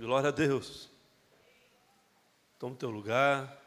[0.00, 0.88] Glória a Deus.
[2.56, 3.60] Toma o teu lugar.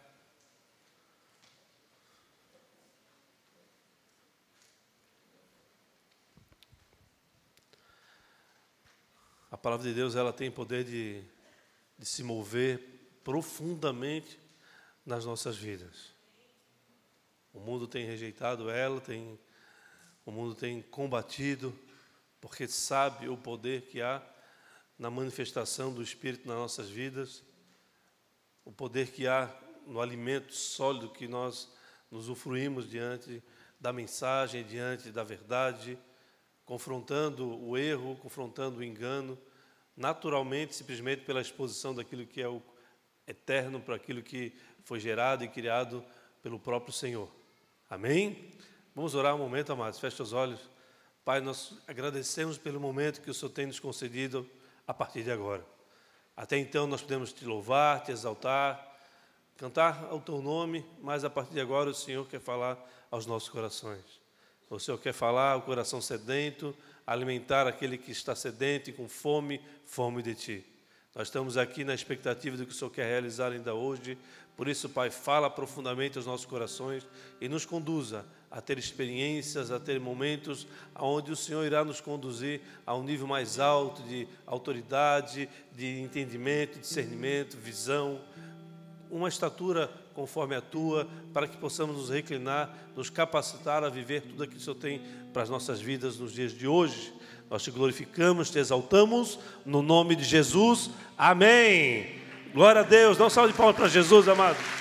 [9.51, 11.21] A palavra de Deus ela tem poder de,
[11.99, 12.79] de se mover
[13.25, 14.39] profundamente
[15.05, 16.13] nas nossas vidas.
[17.53, 19.37] O mundo tem rejeitado ela, tem,
[20.25, 21.77] o mundo tem combatido,
[22.39, 24.30] porque sabe o poder que há
[25.01, 27.43] na manifestação do Espírito nas nossas vidas,
[28.63, 29.51] o poder que há
[29.87, 31.67] no alimento sólido que nós
[32.11, 33.41] nos usufruímos diante
[33.79, 35.97] da mensagem, diante da verdade,
[36.63, 39.35] confrontando o erro, confrontando o engano,
[39.97, 42.61] naturalmente, simplesmente pela exposição daquilo que é o
[43.25, 46.05] eterno para aquilo que foi gerado e criado
[46.43, 47.27] pelo próprio Senhor.
[47.89, 48.53] Amém?
[48.93, 49.99] Vamos orar um momento, amados.
[49.99, 50.59] Feche os olhos.
[51.25, 54.47] Pai, nós agradecemos pelo momento que o Senhor tem nos concedido
[54.91, 55.65] a partir de agora.
[56.35, 58.93] Até então nós podemos te louvar, te exaltar,
[59.55, 62.77] cantar ao teu nome, mas a partir de agora o Senhor quer falar
[63.09, 64.03] aos nossos corações.
[64.69, 66.75] O Senhor quer falar ao coração sedento,
[67.07, 70.65] alimentar aquele que está sedento e com fome, fome de ti.
[71.15, 74.17] Nós estamos aqui na expectativa do que o Senhor quer realizar ainda hoje.
[74.57, 77.07] Por isso, Pai, fala profundamente aos nossos corações
[77.39, 80.67] e nos conduza a ter experiências, a ter momentos
[80.99, 86.79] onde o Senhor irá nos conduzir a um nível mais alto de autoridade, de entendimento,
[86.79, 88.19] discernimento, visão,
[89.09, 94.43] uma estatura conforme a tua, para que possamos nos reclinar, nos capacitar a viver tudo
[94.43, 97.13] aquilo que o Senhor tem para as nossas vidas nos dias de hoje.
[97.49, 100.89] Nós te glorificamos, te exaltamos, no nome de Jesus.
[101.17, 102.15] Amém.
[102.53, 103.17] Glória a Deus.
[103.17, 104.80] Dá um salve de palmas para Jesus, amado.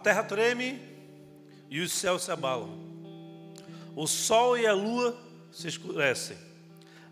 [0.00, 0.80] Terra treme
[1.68, 2.90] e os céus se abalam.
[3.94, 5.16] O sol e a lua
[5.52, 6.36] se escurecem.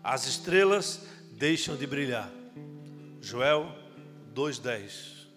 [0.03, 2.29] As estrelas deixam de brilhar.
[3.21, 3.73] Joel
[4.33, 5.27] 2:10.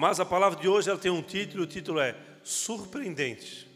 [0.00, 3.66] Mas a palavra de hoje ela tem um título, o título é Surpreendente.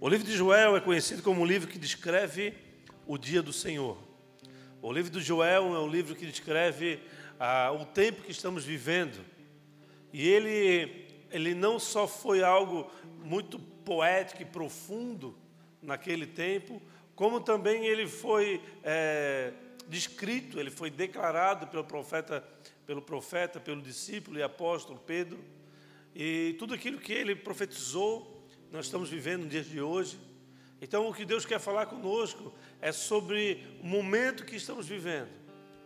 [0.00, 2.54] O livro de Joel é conhecido como um livro que descreve
[3.06, 3.98] o dia do Senhor.
[4.80, 7.00] O livro de Joel é um livro que descreve
[7.40, 9.18] ah, o tempo que estamos vivendo.
[10.12, 12.90] E ele ele não só foi algo
[13.24, 15.36] muito poético e profundo
[15.82, 16.80] naquele tempo,
[17.14, 19.52] como também ele foi é,
[19.88, 22.46] descrito, ele foi declarado pelo profeta,
[22.84, 25.38] pelo profeta, pelo discípulo e apóstolo Pedro,
[26.14, 30.18] e tudo aquilo que ele profetizou, nós estamos vivendo no dia de hoje.
[30.80, 35.30] Então, o que Deus quer falar conosco é sobre o momento que estamos vivendo,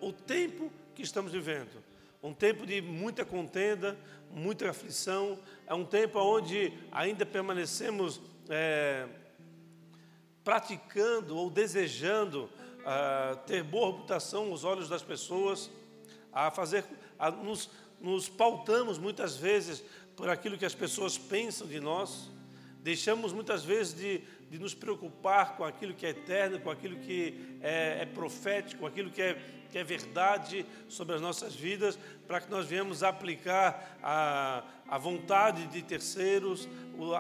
[0.01, 1.90] o tempo que estamos vivendo.
[2.23, 3.99] Um tempo de muita contenda,
[4.31, 8.21] muita aflição, é um tempo onde ainda permanecemos
[8.51, 9.09] é,
[10.45, 12.51] praticando ou desejando
[12.85, 15.71] ah, ter boa reputação nos olhos das pessoas,
[16.31, 16.85] a fazer,
[17.19, 19.83] a, nos, nos pautamos muitas vezes
[20.15, 22.31] por aquilo que as pessoas pensam de nós,
[22.83, 24.19] deixamos muitas vezes de,
[24.51, 28.87] de nos preocupar com aquilo que é eterno, com aquilo que é, é profético, com
[28.87, 33.99] aquilo que é que é verdade sobre as nossas vidas, para que nós venhamos aplicar
[34.03, 36.69] a, a vontade de terceiros,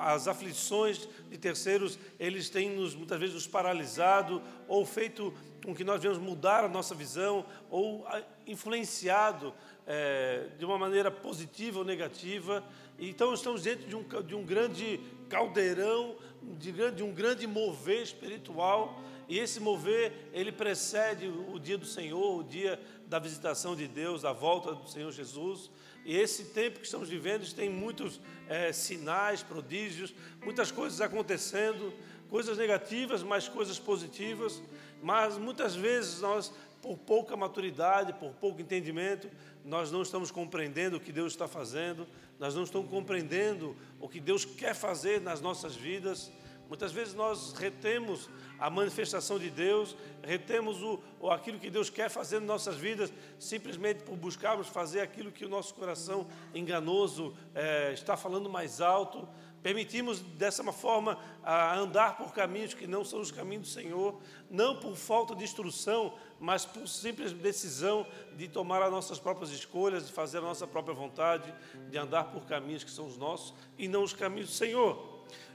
[0.01, 5.33] as aflições de terceiros, eles têm nos, muitas vezes nos paralisado ou feito
[5.65, 8.07] com que nós venhamos mudar a nossa visão ou
[8.47, 9.55] influenciado
[9.87, 12.65] é, de uma maneira positiva ou negativa.
[12.99, 16.17] Então estamos dentro de um, de um grande caldeirão,
[16.59, 19.01] de, de um grande mover espiritual
[19.31, 24.23] e esse mover, ele precede o dia do Senhor, o dia da visitação de Deus,
[24.23, 25.71] da volta do Senhor Jesus.
[26.05, 30.13] E esse tempo que estamos vivendo tem muitos é, sinais, prodígios,
[30.45, 31.95] muitas coisas acontecendo,
[32.29, 34.61] coisas negativas, mas coisas positivas.
[35.01, 36.53] Mas muitas vezes nós,
[36.83, 39.31] por pouca maturidade, por pouco entendimento,
[39.65, 42.05] nós não estamos compreendendo o que Deus está fazendo,
[42.37, 46.33] nós não estamos compreendendo o que Deus quer fazer nas nossas vidas.
[46.71, 52.09] Muitas vezes nós retemos a manifestação de Deus, retemos o, o, aquilo que Deus quer
[52.09, 57.93] fazer em nossas vidas, simplesmente por buscarmos fazer aquilo que o nosso coração enganoso é,
[57.93, 59.29] está falando mais alto.
[59.65, 64.79] Permitimos dessa forma a andar por caminhos que não são os caminhos do Senhor, não
[64.79, 68.07] por falta de instrução, mas por simples decisão
[68.37, 71.53] de tomar as nossas próprias escolhas, de fazer a nossa própria vontade,
[71.91, 75.10] de andar por caminhos que são os nossos e não os caminhos do Senhor.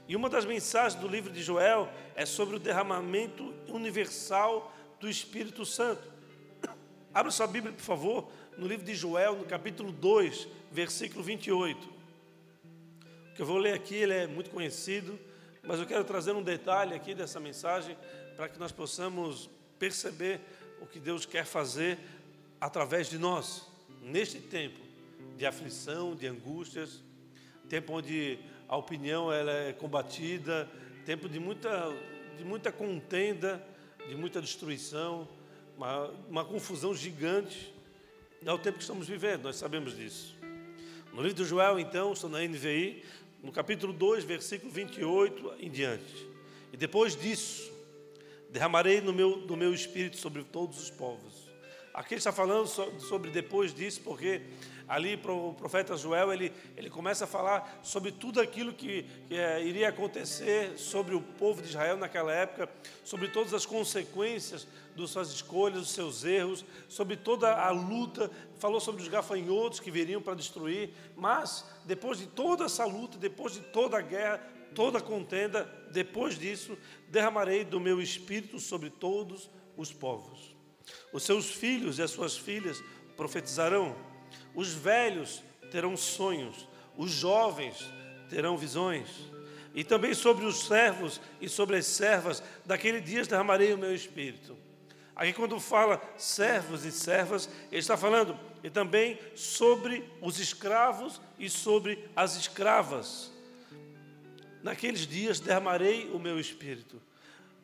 [0.08, 5.64] E uma das mensagens do livro de Joel é sobre o derramamento universal do Espírito
[5.66, 6.08] Santo.
[7.12, 11.88] Abra sua Bíblia, por favor, no livro de Joel, no capítulo 2, versículo 28.
[11.88, 15.18] O que eu vou ler aqui, ele é muito conhecido,
[15.62, 17.96] mas eu quero trazer um detalhe aqui dessa mensagem
[18.36, 20.40] para que nós possamos perceber
[20.80, 21.98] o que Deus quer fazer
[22.60, 23.66] através de nós,
[24.02, 24.78] neste tempo
[25.36, 27.02] de aflição, de angústias,
[27.68, 30.68] tempo onde a opinião ela é combatida,
[31.04, 31.92] tempo de muita,
[32.36, 33.64] de muita contenda,
[34.08, 35.28] de muita destruição,
[35.76, 37.72] uma, uma confusão gigante.
[38.44, 40.36] É o tempo que estamos vivendo, nós sabemos disso.
[41.12, 43.02] No livro de Joel, então, estou na NVI,
[43.42, 46.26] no capítulo 2, versículo 28 em diante.
[46.72, 47.72] E depois disso,
[48.50, 51.45] derramarei no meu, do meu espírito sobre todos os povos.
[51.96, 54.42] Aqui ele está falando sobre depois disso, porque
[54.86, 59.64] ali o profeta Joel ele, ele começa a falar sobre tudo aquilo que, que é,
[59.64, 62.68] iria acontecer sobre o povo de Israel naquela época,
[63.02, 68.78] sobre todas as consequências das suas escolhas, dos seus erros, sobre toda a luta, falou
[68.78, 73.60] sobre os gafanhotos que viriam para destruir, mas depois de toda essa luta, depois de
[73.60, 74.36] toda a guerra,
[74.74, 76.76] toda a contenda, depois disso,
[77.08, 79.48] derramarei do meu espírito sobre todos
[79.78, 80.55] os povos.
[81.12, 82.82] Os seus filhos e as suas filhas
[83.16, 83.96] profetizarão,
[84.54, 87.76] os velhos terão sonhos, os jovens
[88.28, 89.08] terão visões.
[89.74, 94.56] E também sobre os servos e sobre as servas, daquele dia derramarei o meu espírito.
[95.14, 101.48] Aqui, quando fala servos e servas, ele está falando e também sobre os escravos e
[101.48, 103.32] sobre as escravas.
[104.62, 107.00] Naqueles dias derramarei o meu espírito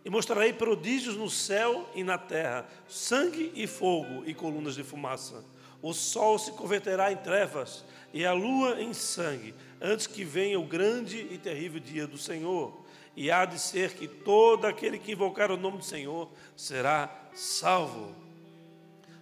[0.05, 5.45] e mostrarei prodígios no céu e na terra, sangue e fogo e colunas de fumaça.
[5.81, 10.67] O sol se converterá em trevas e a lua em sangue, antes que venha o
[10.67, 12.83] grande e terrível dia do Senhor.
[13.17, 18.15] E há de ser que todo aquele que invocar o nome do Senhor será salvo.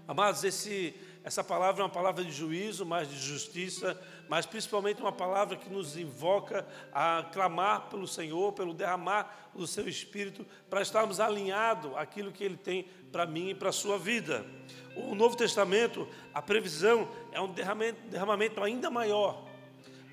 [0.06, 0.94] Amados, esse,
[1.24, 4.00] essa palavra é uma palavra de juízo, mas de justiça,
[4.30, 9.88] mas principalmente uma palavra que nos invoca a clamar pelo Senhor, pelo derramar do seu
[9.88, 14.46] espírito, para estarmos alinhados àquilo que Ele tem para mim e para a sua vida.
[14.94, 19.48] O Novo Testamento, a previsão é um derramamento, derramamento ainda maior.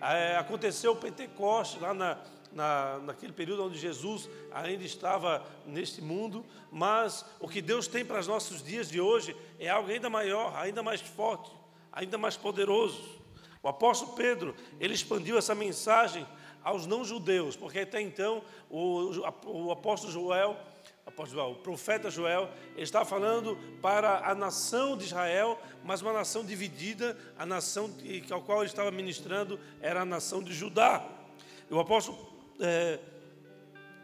[0.01, 2.17] É, aconteceu o Pentecostes lá na,
[2.51, 8.19] na, naquele período onde Jesus ainda estava neste mundo, mas o que Deus tem para
[8.19, 11.51] os nossos dias de hoje é algo ainda maior, ainda mais forte,
[11.91, 13.16] ainda mais poderoso.
[13.67, 16.25] O apóstolo Pedro, ele expandiu essa mensagem
[16.63, 19.11] aos não-judeus, porque até então o,
[19.45, 20.57] o apóstolo Joel,
[21.05, 27.45] o profeta Joel, estava falando para a nação de Israel, mas uma nação dividida, a
[27.45, 27.93] nação
[28.31, 31.05] ao qual ele estava ministrando era a nação de Judá.
[31.69, 32.17] E o apóstolo
[32.61, 32.99] é,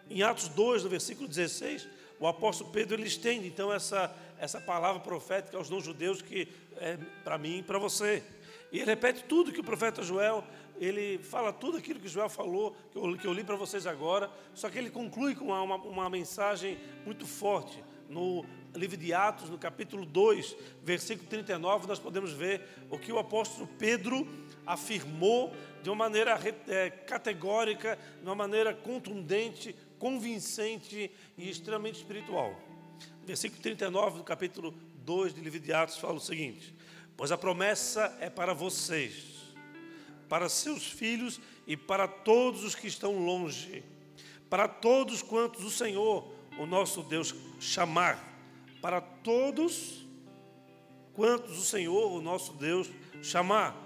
[0.09, 1.87] em Atos 2, no versículo 16,
[2.19, 7.37] o apóstolo Pedro ele estende então essa, essa palavra profética aos não-judeus que é para
[7.37, 8.21] mim e para você.
[8.73, 10.43] E ele repete tudo que o profeta Joel,
[10.79, 14.31] ele fala tudo aquilo que Joel falou, que eu, que eu li para vocês agora,
[14.55, 17.83] só que ele conclui com uma, uma, mensagem muito forte.
[18.09, 18.43] No
[18.73, 23.69] livro de Atos, no capítulo 2, versículo 39, nós podemos ver o que o apóstolo
[23.77, 24.27] Pedro
[24.65, 25.53] afirmou
[25.83, 32.59] de uma maneira é, categórica, de uma maneira contundente, convincente e extremamente espiritual.
[33.23, 34.73] Versículo 39 do capítulo
[35.05, 36.73] 2 de livro de Atos fala o seguinte:
[37.15, 39.15] Pois a promessa é para vocês,
[40.27, 43.83] para seus filhos e para todos os que estão longe,
[44.49, 48.19] para todos quantos o Senhor, o nosso Deus, chamar,
[48.81, 50.05] para todos
[51.13, 52.89] quantos o Senhor, o nosso Deus,
[53.21, 53.83] chamar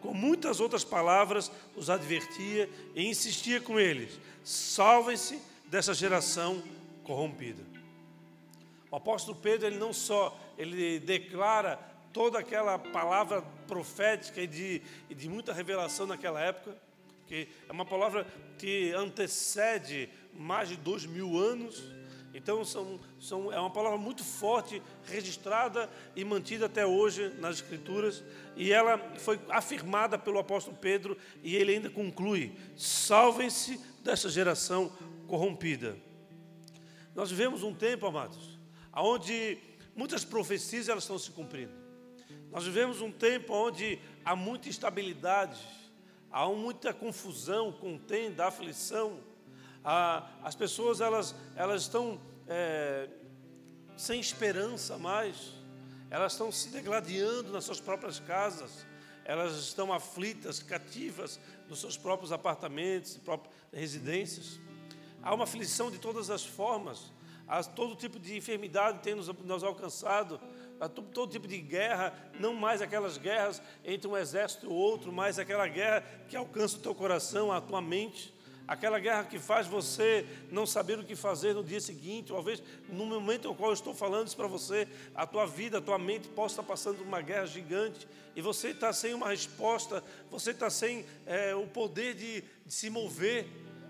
[0.00, 6.62] com muitas outras palavras, os advertia e insistia com eles: salvem-se dessa geração
[7.02, 7.62] corrompida.
[8.90, 11.78] O apóstolo Pedro, ele não só ele declara
[12.16, 14.80] toda aquela palavra profética e de,
[15.10, 16.74] e de muita revelação naquela época,
[17.26, 21.84] que é uma palavra que antecede mais de dois mil anos,
[22.32, 28.24] então, são, são, é uma palavra muito forte, registrada e mantida até hoje nas Escrituras,
[28.56, 34.90] e ela foi afirmada pelo apóstolo Pedro, e ele ainda conclui: salvem-se dessa geração
[35.26, 35.98] corrompida.
[37.14, 38.58] Nós vivemos um tempo, amados,
[38.94, 39.58] onde
[39.94, 41.85] muitas profecias elas estão se cumprindo.
[42.56, 45.60] Nós vivemos um tempo onde há muita instabilidade,
[46.32, 49.20] há muita confusão, contenda, aflição.
[50.42, 53.10] As pessoas elas, elas estão é,
[53.94, 55.52] sem esperança mais,
[56.08, 58.86] elas estão se degladiando nas suas próprias casas,
[59.22, 64.58] elas estão aflitas, cativas nos seus próprios apartamentos, próprias residências.
[65.22, 67.12] Há uma aflição de todas as formas,
[67.46, 70.40] há todo tipo de enfermidade tem nos, nos alcançado,
[70.80, 75.38] há todo, tipo de guerra, não mais aquelas guerras entre um exército e outro, mas
[75.38, 80.26] aquela guerra que alcança o teu coração, a tua mente aquela guerra que faz você
[80.50, 83.94] não saber o que fazer no dia seguinte, talvez no momento no qual eu estou
[83.94, 87.20] falando isso para você, a tua vida, a tua mente possa estar passando por uma
[87.20, 92.42] guerra gigante e você está sem uma resposta, você está sem é, o poder de,
[92.64, 93.46] de se mover,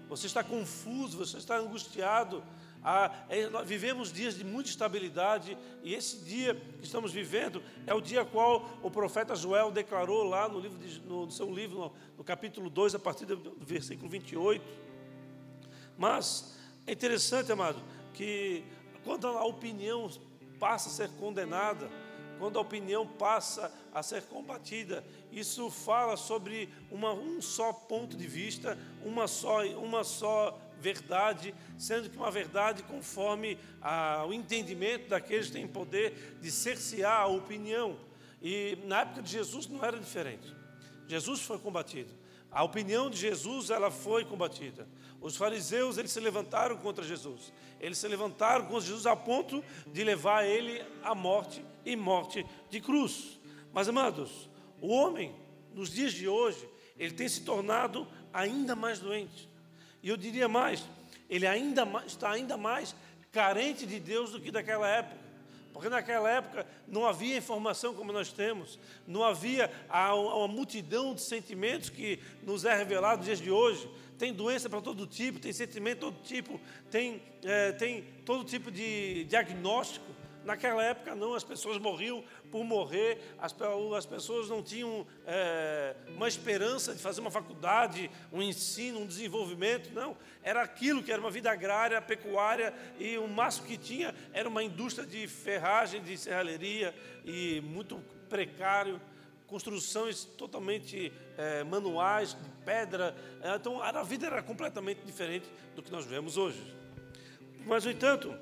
[0.08, 2.42] você está confuso, você está angustiado.
[2.88, 8.00] Ah, é, vivemos dias de muita estabilidade e esse dia que estamos vivendo é o
[8.00, 11.92] dia qual o profeta Joel declarou lá no, livro de, no, no seu livro, no,
[12.18, 14.64] no, capítulo 2, a partir do versículo 28.
[15.98, 17.82] Mas é interessante, amado,
[18.14, 18.62] que
[19.02, 20.08] quando a opinião
[20.60, 21.90] passa a ser condenada,
[22.38, 28.28] quando a opinião passa a ser combatida, isso fala sobre uma, um só ponto de
[28.28, 33.58] vista, uma só, uma só verdade, sendo que uma verdade conforme
[34.26, 37.98] o entendimento daqueles que têm poder de cercear a opinião.
[38.42, 40.54] E na época de Jesus não era diferente.
[41.08, 42.12] Jesus foi combatido.
[42.50, 44.86] A opinião de Jesus ela foi combatida.
[45.20, 47.52] Os fariseus eles se levantaram contra Jesus.
[47.80, 52.80] Eles se levantaram contra Jesus a ponto de levar ele à morte e morte de
[52.80, 53.38] cruz.
[53.72, 54.48] Mas amados,
[54.80, 55.34] o homem
[55.74, 56.68] nos dias de hoje
[56.98, 59.50] ele tem se tornado ainda mais doente.
[60.06, 60.84] E eu diria mais,
[61.28, 62.94] ele ainda está ainda mais
[63.32, 65.16] carente de Deus do que daquela época.
[65.72, 71.90] Porque naquela época não havia informação como nós temos, não havia uma multidão de sentimentos
[71.90, 73.90] que nos é revelado nos dias de hoje.
[74.16, 78.70] Tem doença para todo tipo, tem sentimento de todo tipo, tem, é, tem todo tipo
[78.70, 80.06] de diagnóstico.
[80.46, 82.22] Naquela época não, as pessoas morriam
[82.52, 83.52] por morrer, as,
[83.96, 89.92] as pessoas não tinham é, uma esperança de fazer uma faculdade, um ensino, um desenvolvimento,
[89.92, 90.16] não.
[90.44, 94.62] Era aquilo que era uma vida agrária, pecuária, e o máximo que tinha era uma
[94.62, 99.00] indústria de ferragem, de serralheria, e muito precário,
[99.48, 103.16] construções totalmente é, manuais, de pedra.
[103.56, 106.72] Então a vida era completamente diferente do que nós vemos hoje.
[107.66, 108.32] Mas, no entanto,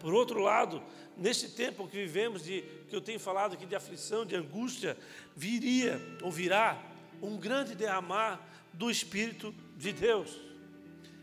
[0.00, 0.82] por outro lado,
[1.20, 4.96] neste tempo que vivemos, de, que eu tenho falado aqui de aflição, de angústia,
[5.36, 6.82] viria ou virá
[7.20, 8.40] um grande derramar
[8.72, 10.40] do Espírito de Deus.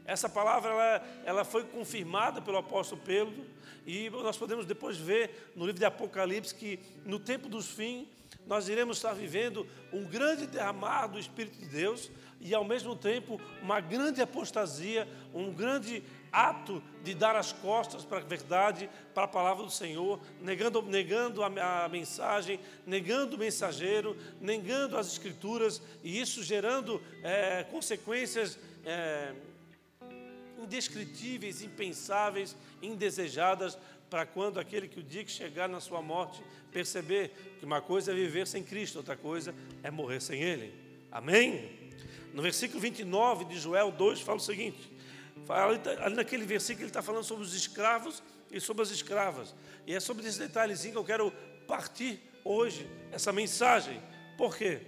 [0.06, 3.44] Essa palavra ela, ela foi confirmada pelo apóstolo Pedro,
[3.86, 8.08] e nós podemos depois ver no livro de Apocalipse que no tempo dos fins
[8.46, 13.42] nós iremos estar vivendo um grande derramar do Espírito de Deus e ao mesmo tempo
[13.62, 16.04] uma grande apostasia, um grande
[16.38, 21.42] ato de dar as costas para a verdade, para a palavra do Senhor, negando, negando
[21.44, 29.34] a, a, mensagem, negando o mensageiro, negando as escrituras, e isso gerando é, consequências é,
[30.62, 33.76] indescritíveis, impensáveis, indesejadas,
[34.08, 36.42] para quando aquele que o dia que chegar na sua morte
[36.72, 40.72] perceber que uma coisa é viver sem Cristo, outra coisa é morrer sem Ele.
[41.12, 41.90] Amém?
[42.32, 44.97] No versículo 29 de Joel 2 fala o seguinte:
[45.50, 49.56] Ali naquele versículo ele está falando sobre os escravos e sobre as escravas.
[49.86, 51.32] E é sobre esse detalhezinho que eu quero
[51.68, 54.02] partir hoje, essa mensagem.
[54.38, 54.82] Por quê?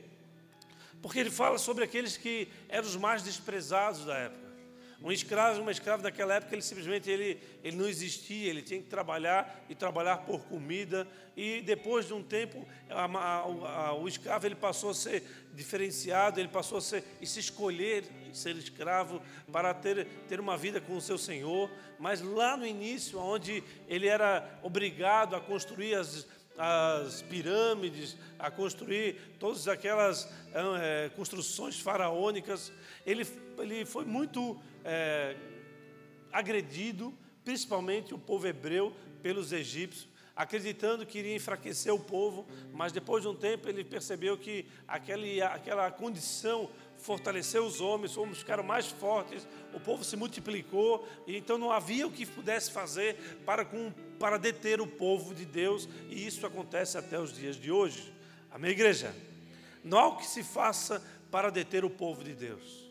[1.01, 4.48] Porque ele fala sobre aqueles que eram os mais desprezados da época.
[5.01, 8.89] Um escravo, uma escrava daquela época, ele simplesmente ele, ele não existia, ele tinha que
[8.89, 11.07] trabalhar e trabalhar por comida.
[11.37, 13.37] E depois de um tempo, a, a,
[13.87, 18.03] a, o escravo ele passou a ser diferenciado, ele passou a ser e se escolher
[18.33, 21.71] ser escravo para ter, ter uma vida com o seu Senhor.
[21.97, 26.27] Mas lá no início, onde ele era obrigado a construir as,
[26.61, 32.73] as pirâmides, a construir todas aquelas é, construções faraônicas,
[33.05, 33.25] ele,
[33.57, 35.37] ele foi muito é,
[36.33, 43.23] agredido, principalmente o povo hebreu, pelos egípcios, acreditando que iria enfraquecer o povo, mas depois
[43.23, 48.63] de um tempo ele percebeu que aquele, aquela condição fortaleceu os homens, os homens ficaram
[48.63, 53.15] mais fortes, o povo se multiplicou, e então não havia o que pudesse fazer
[53.45, 57.71] para, com, para deter o povo de Deus, e isso acontece até os dias de
[57.71, 58.13] hoje.
[58.51, 59.15] Amém, igreja?
[59.83, 61.01] Não há o que se faça
[61.31, 62.89] para deter o povo de Deus.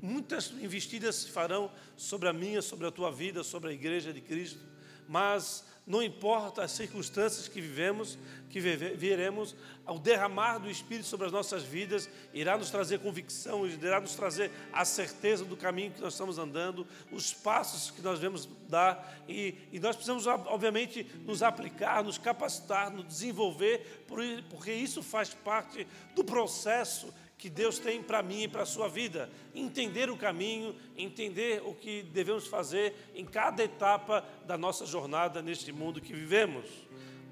[0.00, 4.20] Muitas investidas se farão sobre a minha, sobre a tua vida, sobre a igreja de
[4.20, 4.60] Cristo,
[5.08, 8.16] mas não importa as circunstâncias que vivemos,
[8.48, 14.00] que viremos, ao derramar do Espírito sobre as nossas vidas, irá nos trazer convicção, irá
[14.00, 18.48] nos trazer a certeza do caminho que nós estamos andando, os passos que nós devemos
[18.68, 24.04] dar, e, e nós precisamos, obviamente, nos aplicar, nos capacitar, nos desenvolver,
[24.50, 28.88] porque isso faz parte do processo que Deus tem para mim e para a sua
[28.88, 29.28] vida.
[29.52, 35.72] Entender o caminho, entender o que devemos fazer em cada etapa da nossa jornada neste
[35.72, 36.64] mundo que vivemos.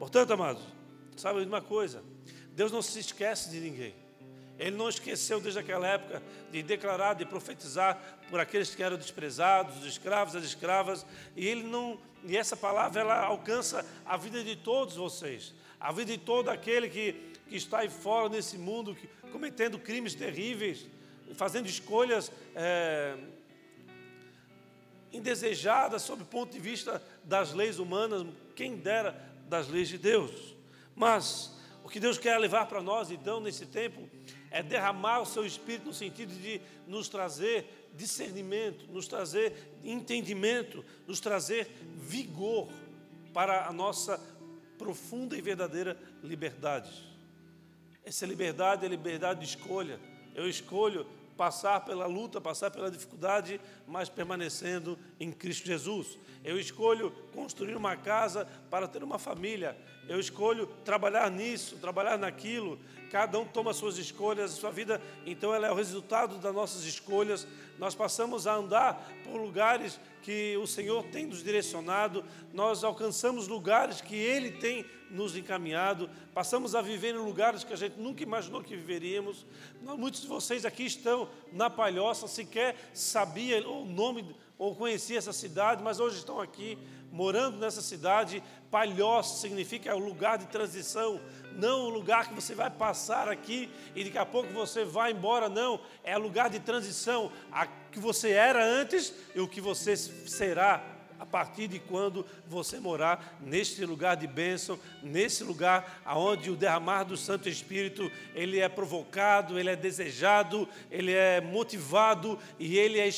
[0.01, 0.65] Portanto, amados,
[1.17, 2.03] sabe uma coisa?
[2.57, 3.95] Deus não se esquece de ninguém.
[4.59, 9.79] Ele não esqueceu desde aquela época de declarar, de profetizar por aqueles que eram desprezados,
[9.79, 14.57] os escravos, as escravas, e ele não, e essa palavra ela alcança a vida de
[14.57, 19.09] todos vocês, a vida de todo aquele que, que está aí fora nesse mundo, que,
[19.33, 20.87] cometendo crimes terríveis,
[21.35, 23.19] fazendo escolhas é,
[25.13, 30.55] indesejadas sob o ponto de vista das leis humanas, quem dera das leis de Deus.
[30.95, 34.09] Mas o que Deus quer levar para nós, então, nesse tempo,
[34.49, 41.19] é derramar o seu espírito no sentido de nos trazer discernimento, nos trazer entendimento, nos
[41.19, 42.69] trazer vigor
[43.35, 44.21] para a nossa
[44.79, 47.10] profunda e verdadeira liberdade.
[48.05, 50.01] Essa liberdade é liberdade de escolha.
[50.35, 56.19] Eu escolho passar pela luta, passar pela dificuldade, mas permanecendo em Cristo Jesus.
[56.45, 59.77] Eu escolho construir uma casa para ter uma família.
[60.09, 62.79] Eu escolho trabalhar nisso, trabalhar naquilo.
[63.11, 67.45] Cada um toma suas escolhas, sua vida, então ela é o resultado das nossas escolhas.
[67.77, 74.01] Nós passamos a andar por lugares que o Senhor tem nos direcionado, nós alcançamos lugares
[74.01, 78.63] que Ele tem nos encaminhado, passamos a viver em lugares que a gente nunca imaginou
[78.63, 79.45] que viveríamos.
[79.83, 85.83] Muitos de vocês aqui estão na Palhoça, sequer sabia o nome ou conhecia essa cidade,
[85.83, 86.79] mas hoje estão aqui
[87.11, 88.43] morando nessa cidade.
[88.71, 91.21] Palhoça significa o lugar de transição,
[91.57, 95.49] não o lugar que você vai passar aqui e daqui a pouco você vai embora,
[95.49, 95.81] não.
[96.05, 100.83] É lugar de transição, a que você era antes e o que você será
[101.21, 107.05] a partir de quando você morar neste lugar de bênção, nesse lugar aonde o derramar
[107.05, 113.11] do Santo Espírito, ele é provocado, ele é desejado, ele é motivado e ele é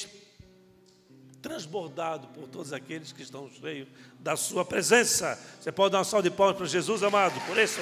[1.41, 5.39] transbordado por todos aqueles que estão cheios da sua presença.
[5.61, 7.81] Você pode dar uma salva de palmas para Jesus, amado, por isso.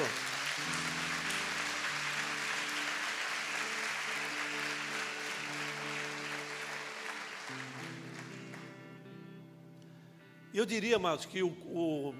[10.52, 12.14] Eu diria, amados, que o, o,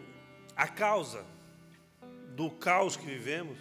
[0.55, 1.27] a causa
[2.37, 3.59] do caos que vivemos,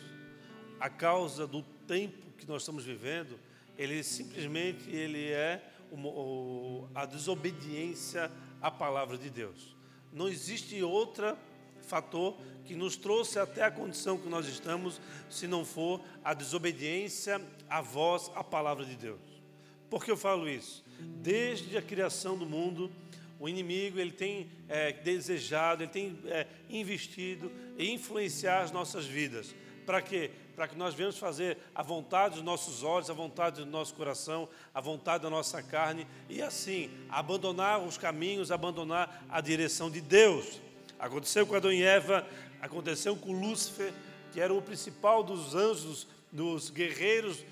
[0.79, 3.39] a causa do tempo que nós estamos vivendo,
[3.75, 9.75] ele simplesmente ele é o, a desobediência à palavra de Deus.
[10.13, 11.36] Não existe outro
[11.82, 15.01] fator que nos trouxe até a condição que nós estamos,
[15.32, 19.19] se não for a desobediência à voz, à palavra de Deus.
[19.89, 20.86] Por que eu falo isso?
[20.99, 22.91] Desde a criação do mundo,
[23.39, 29.56] o inimigo ele tem é, desejado, ele tem é, investido em influenciar as nossas vidas.
[29.86, 30.30] Para quê?
[30.56, 34.49] Para que nós venhamos fazer a vontade dos nossos olhos, a vontade do nosso coração,
[34.73, 40.60] a vontade da nossa carne e assim abandonar os caminhos, abandonar a direção de Deus.
[40.99, 42.28] Aconteceu com Adão e Eva,
[42.62, 43.93] aconteceu com Lúcifer,
[44.34, 47.43] que era o principal dos anjos, dos guerreiros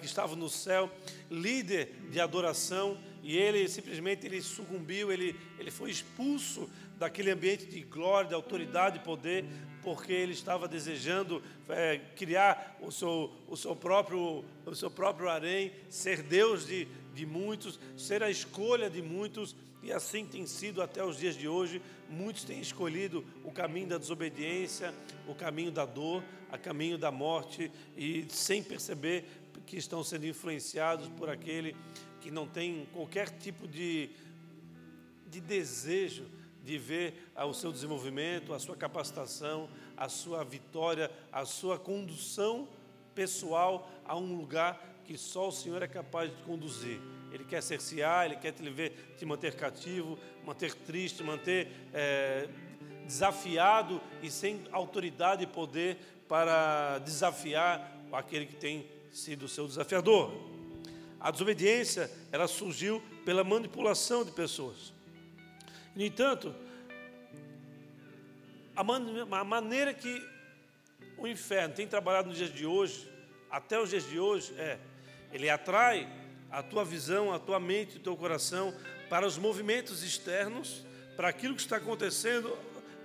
[0.00, 0.90] que estavam no céu,
[1.30, 7.80] líder de adoração e ele simplesmente ele sucumbiu, ele, ele foi expulso daquele ambiente de
[7.80, 9.46] glória, de autoridade e poder,
[9.82, 15.72] porque ele estava desejando é, criar o seu, o, seu próprio, o seu próprio harém,
[15.88, 21.02] ser Deus de, de muitos, ser a escolha de muitos, e assim tem sido até
[21.02, 21.80] os dias de hoje.
[22.10, 24.92] Muitos têm escolhido o caminho da desobediência,
[25.26, 29.24] o caminho da dor, o caminho da morte, e sem perceber
[29.64, 31.74] que estão sendo influenciados por aquele
[32.24, 34.08] que não tem qualquer tipo de,
[35.26, 36.24] de desejo
[36.64, 42.66] de ver o seu desenvolvimento, a sua capacitação, a sua vitória, a sua condução
[43.14, 46.98] pessoal a um lugar que só o Senhor é capaz de conduzir.
[47.30, 52.48] Ele quer cercear, Ele quer te ver, te manter cativo, manter triste, manter é,
[53.04, 60.53] desafiado e sem autoridade e poder para desafiar aquele que tem sido o seu desafiador.
[61.24, 64.92] A desobediência, ela surgiu pela manipulação de pessoas.
[65.96, 66.54] No entanto,
[68.76, 70.22] a, man a maneira que
[71.16, 73.10] o inferno tem trabalhado nos dias de hoje,
[73.50, 74.78] até os dias de hoje, é
[75.32, 76.06] ele atrai
[76.50, 78.74] a tua visão, a tua mente, o teu coração
[79.08, 80.84] para os movimentos externos,
[81.16, 82.54] para aquilo que está acontecendo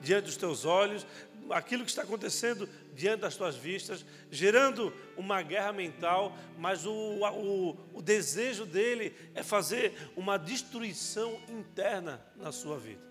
[0.02, 1.08] diante dos teus olhos,
[1.52, 7.78] aquilo que está acontecendo diante das tuas vistas, gerando uma guerra mental, mas o, o,
[7.94, 13.02] o desejo dele é fazer uma destruição interna na sua vida.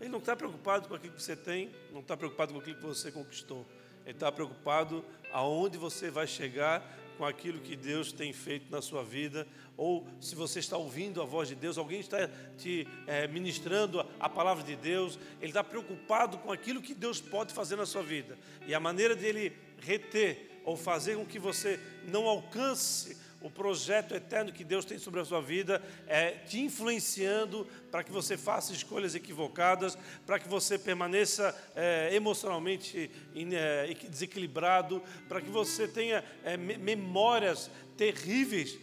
[0.00, 2.86] Ele não está preocupado com aquilo que você tem, não está preocupado com aquilo que
[2.86, 3.66] você conquistou.
[4.04, 6.82] Ele está preocupado aonde você vai chegar
[7.18, 9.46] com aquilo que Deus tem feito na sua vida,
[9.80, 14.28] ou se você está ouvindo a voz de Deus, alguém está te é, ministrando a,
[14.28, 18.36] palavra de Deus, ele está preocupado com aquilo que Deus pode fazer na sua vida.
[18.66, 24.52] E a maneira dele reter ou fazer com que você não alcance o projeto eterno
[24.52, 29.14] que Deus tem sobre a sua vida, é te influenciando para que você faça escolhas
[29.14, 37.70] equivocadas, para que você permaneça é, emocionalmente é, desequilibrado, para que você tenha é, memórias
[37.96, 38.78] terríveis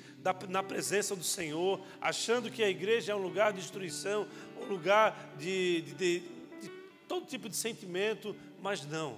[0.50, 4.28] na presença do Senhor, achando que a igreja é um lugar de destruição,
[4.62, 6.20] um lugar de, de, de,
[6.62, 6.70] de
[7.08, 9.18] todo tipo de sentimento, mas não.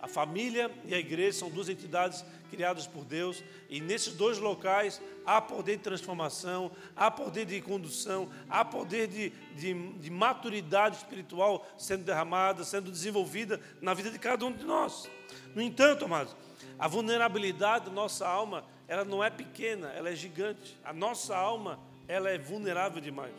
[0.00, 5.00] A família e a igreja são duas entidades criadas por Deus, e nesses dois locais
[5.24, 11.66] há poder de transformação, há poder de condução, há poder de, de, de maturidade espiritual
[11.76, 15.10] sendo derramada, sendo desenvolvida na vida de cada um de nós.
[15.54, 16.36] No entanto, amados,
[16.78, 20.76] a vulnerabilidade da nossa alma, ela não é pequena, ela é gigante.
[20.84, 23.34] A nossa alma, ela é vulnerável demais.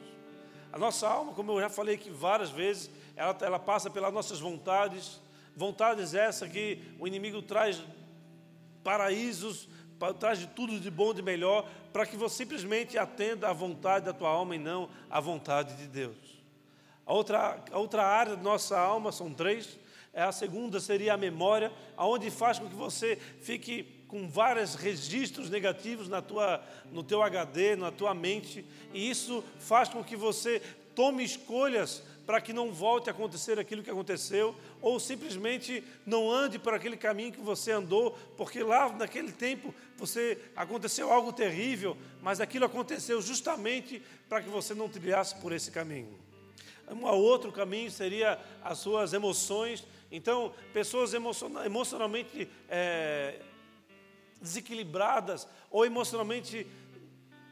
[0.71, 4.39] A nossa alma, como eu já falei aqui várias vezes, ela, ela passa pelas nossas
[4.39, 5.19] vontades,
[5.55, 7.81] vontades essas que o inimigo traz
[8.83, 9.67] paraísos,
[10.19, 14.13] traz de tudo de bom de melhor, para que você simplesmente atenda à vontade da
[14.13, 16.15] tua alma e não à vontade de Deus.
[17.05, 19.79] A outra, a outra área da nossa alma, são três,
[20.13, 25.49] é a segunda seria a memória, aonde faz com que você fique com vários registros
[25.49, 30.61] negativos na tua, no teu HD, na tua mente, e isso faz com que você
[30.95, 36.59] tome escolhas para que não volte a acontecer aquilo que aconteceu, ou simplesmente não ande
[36.59, 42.41] por aquele caminho que você andou, porque lá naquele tempo você aconteceu algo terrível, mas
[42.41, 46.19] aquilo aconteceu justamente para que você não trilhasse por esse caminho.
[46.89, 49.85] Um outro caminho seria as suas emoções.
[50.11, 53.41] Então, pessoas emocionalmente é,
[54.41, 56.67] desequilibradas ou emocionalmente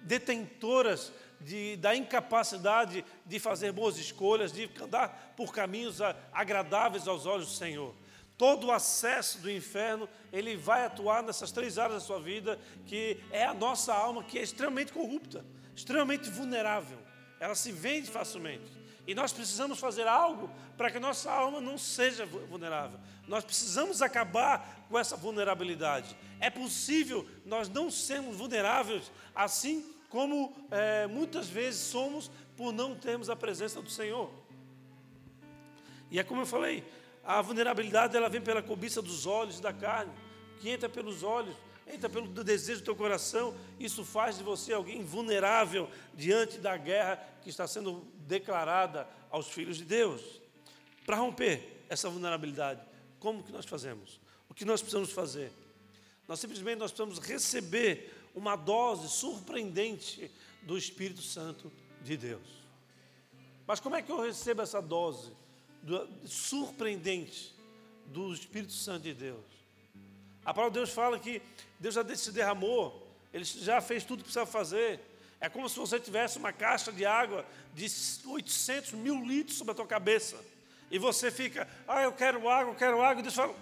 [0.04, 6.00] detentoras de, da incapacidade de fazer boas escolhas, de andar por caminhos
[6.32, 7.94] agradáveis aos olhos do Senhor.
[8.38, 13.24] Todo o acesso do inferno, ele vai atuar nessas três áreas da sua vida, que
[13.32, 15.46] é a nossa alma, que é extremamente corrupta,
[15.76, 16.98] extremamente vulnerável.
[17.40, 18.86] Ela se vende facilmente.
[19.08, 23.00] E nós precisamos fazer algo para que nossa alma não seja vulnerável.
[23.28, 26.16] Nós precisamos acabar com essa vulnerabilidade.
[26.40, 33.30] É possível nós não sermos vulneráveis assim como é, muitas vezes somos por não termos
[33.30, 34.30] a presença do Senhor.
[36.10, 36.84] E é como eu falei,
[37.24, 40.14] a vulnerabilidade ela vem pela cobiça dos olhos da carne,
[40.60, 41.56] que entra pelos olhos,
[41.88, 43.54] entra pelo desejo do teu coração.
[43.80, 49.78] Isso faz de você alguém vulnerável diante da guerra que está sendo declarada aos filhos
[49.78, 50.22] de Deus.
[51.06, 52.82] Para romper essa vulnerabilidade,
[53.26, 54.22] como que nós fazemos?
[54.48, 55.52] O que nós precisamos fazer?
[56.28, 60.30] Nós simplesmente nós precisamos receber uma dose surpreendente
[60.62, 61.72] do Espírito Santo
[62.04, 62.48] de Deus.
[63.66, 65.32] Mas como é que eu recebo essa dose
[66.28, 67.56] surpreendente
[68.06, 69.44] do Espírito Santo de Deus?
[70.46, 71.42] A palavra de Deus fala que
[71.80, 75.00] Deus já se derramou, Ele já fez tudo que precisava fazer.
[75.42, 77.88] É como se você tivesse uma caixa de água de
[78.24, 80.38] 800 mil litros sobre a tua cabeça.
[80.96, 83.20] E você fica, ah, eu quero água, eu quero água.
[83.20, 83.54] E Deus fala,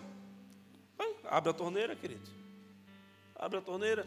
[1.23, 2.29] abre a torneira, querido.
[3.35, 4.05] Abre a torneira.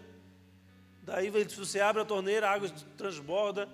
[1.03, 3.69] Daí você abre a torneira, a água transborda.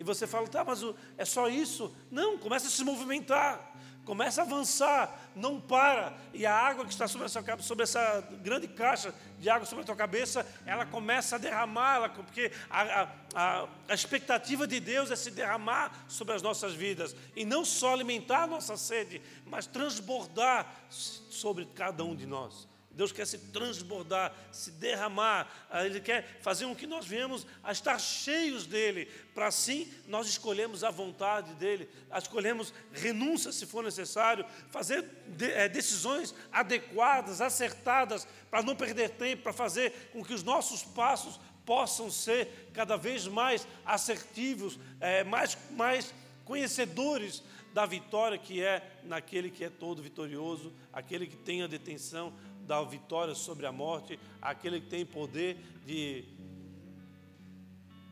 [0.00, 0.80] E você fala, tá, mas
[1.18, 1.94] é só isso?
[2.10, 3.73] Não, começa a se movimentar,
[4.04, 6.14] começa a avançar, não para.
[6.32, 9.86] E a água que está sobre essa, sobre essa grande caixa de água sobre a
[9.86, 15.30] tua cabeça, ela começa a derramar, porque a, a, a expectativa de Deus é se
[15.30, 17.14] derramar sobre as nossas vidas.
[17.34, 22.68] E não só alimentar a nossa sede, mas transbordar sobre cada um de nós.
[22.94, 27.72] Deus quer se transbordar, se derramar, ah, Ele quer fazer com que nós venhamos a
[27.72, 34.46] estar cheios dEle, para assim nós escolhemos a vontade dEle, escolhemos renúncia se for necessário,
[34.70, 35.04] fazer
[35.40, 41.40] eh, decisões adequadas, acertadas, para não perder tempo, para fazer com que os nossos passos
[41.64, 49.50] possam ser cada vez mais assertivos, é, mais, mais conhecedores da vitória que é naquele
[49.50, 52.32] que é todo vitorioso, aquele que tem a detenção,
[52.66, 56.24] da vitória sobre a morte, aquele que tem poder de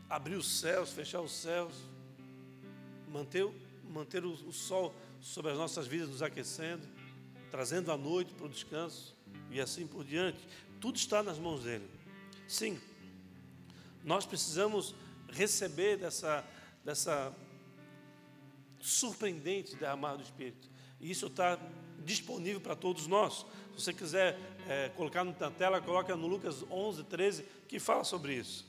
[0.08, 1.72] abrir os céus, fechar os céus,
[3.08, 3.48] manter,
[3.90, 6.86] manter o, sol sobre as nossas vidas nos aquecendo,
[7.50, 9.16] trazendo a noite para o descanso
[9.50, 10.38] e assim por diante.
[10.80, 11.88] Tudo está nas mãos dele.
[12.46, 12.78] Sim,
[14.04, 14.94] nós precisamos
[15.30, 16.44] receber dessa,
[16.84, 17.34] dessa
[18.80, 20.68] surpreendente derramar do Espírito.
[21.00, 21.58] E isso está
[22.04, 23.46] disponível para todos nós.
[23.76, 28.35] Se você quiser é, colocar na tela, coloca no Lucas 11, 13, que fala sobre
[28.35, 28.66] isso.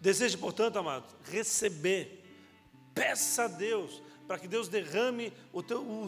[0.00, 2.24] Deseje, portanto, amado, receber.
[2.94, 6.06] Peça a Deus para que Deus derrame o teu, o,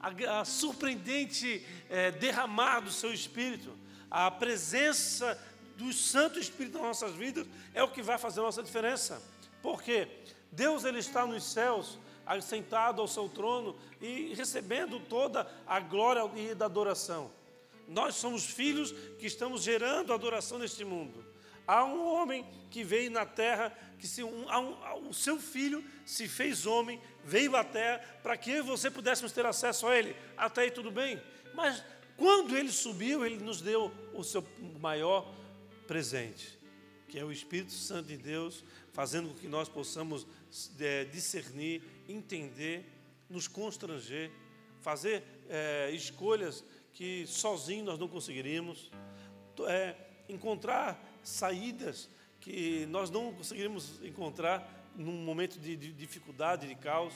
[0.00, 3.72] a, a surpreendente é, derramar do seu espírito.
[4.10, 5.38] a presença
[5.76, 9.22] do Santo Espírito nas nossas vidas é o que vai fazer a nossa diferença.
[9.62, 10.08] Porque
[10.50, 11.98] Deus ele está nos céus,
[12.42, 17.30] sentado ao seu trono e recebendo toda a glória e da adoração.
[17.88, 21.24] Nós somos filhos que estamos gerando adoração neste mundo.
[21.66, 26.28] Há um homem que veio na terra, que se um, um, o seu filho se
[26.28, 30.14] fez homem, veio à terra para que eu e você pudéssemos ter acesso a ele.
[30.36, 31.20] Até aí tudo bem.
[31.54, 31.82] Mas
[32.16, 34.46] quando ele subiu, ele nos deu o seu
[34.78, 35.32] maior
[35.86, 36.58] presente,
[37.08, 40.26] que é o Espírito Santo de Deus, fazendo com que nós possamos
[40.78, 42.84] é, discernir, entender,
[43.28, 44.30] nos constranger,
[44.80, 46.62] fazer é, escolhas
[46.94, 48.90] que sozinhos nós não conseguiríamos,
[49.66, 49.96] é,
[50.28, 52.08] encontrar saídas
[52.40, 57.12] que nós não conseguiríamos encontrar num momento de, de dificuldade, de caos.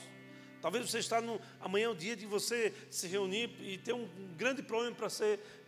[0.60, 4.08] Talvez você está no amanhã é o dia de você se reunir e ter um
[4.36, 5.08] grande problema para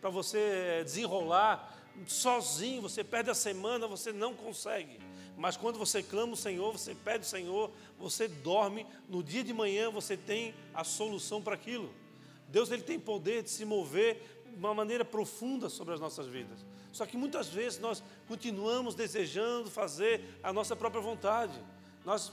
[0.01, 2.81] para você eh, desenrolar sozinho.
[2.81, 4.99] Você perde a semana, você não consegue.
[5.37, 8.85] Mas quando você clama o Senhor, você pede o Senhor, você dorme.
[9.07, 11.93] No dia de manhã você tem a solução para aquilo.
[12.51, 16.65] Deus ele tem poder de se mover de uma maneira profunda sobre as nossas vidas.
[16.91, 21.53] Só que muitas vezes nós continuamos desejando fazer a nossa própria vontade.
[22.03, 22.31] Nós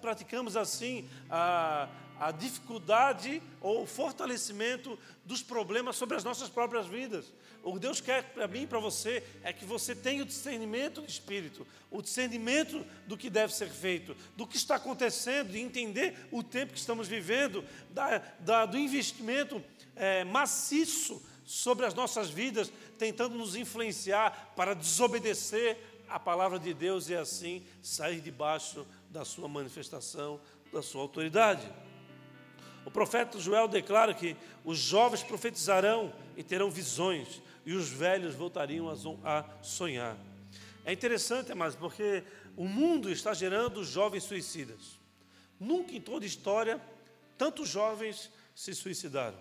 [0.00, 7.32] praticamos assim a, a dificuldade ou o fortalecimento dos problemas sobre as nossas próprias vidas.
[7.62, 11.00] O que Deus quer para mim e para você é que você tenha o discernimento
[11.00, 16.16] do Espírito, o discernimento do que deve ser feito, do que está acontecendo, de entender
[16.30, 19.62] o tempo que estamos vivendo, da, da, do investimento
[19.96, 25.76] é, maciço sobre as nossas vidas, tentando nos influenciar para desobedecer
[26.08, 30.40] a palavra de Deus e assim sair debaixo da sua manifestação,
[30.72, 31.66] da sua autoridade.
[32.86, 38.88] O profeta Joel declara que os jovens profetizarão e terão visões, e os velhos voltariam
[39.24, 40.16] a sonhar.
[40.84, 42.22] É interessante, mas porque
[42.56, 45.00] o mundo está gerando jovens suicidas.
[45.58, 46.80] Nunca em toda a história
[47.36, 49.36] tantos jovens se suicidaram.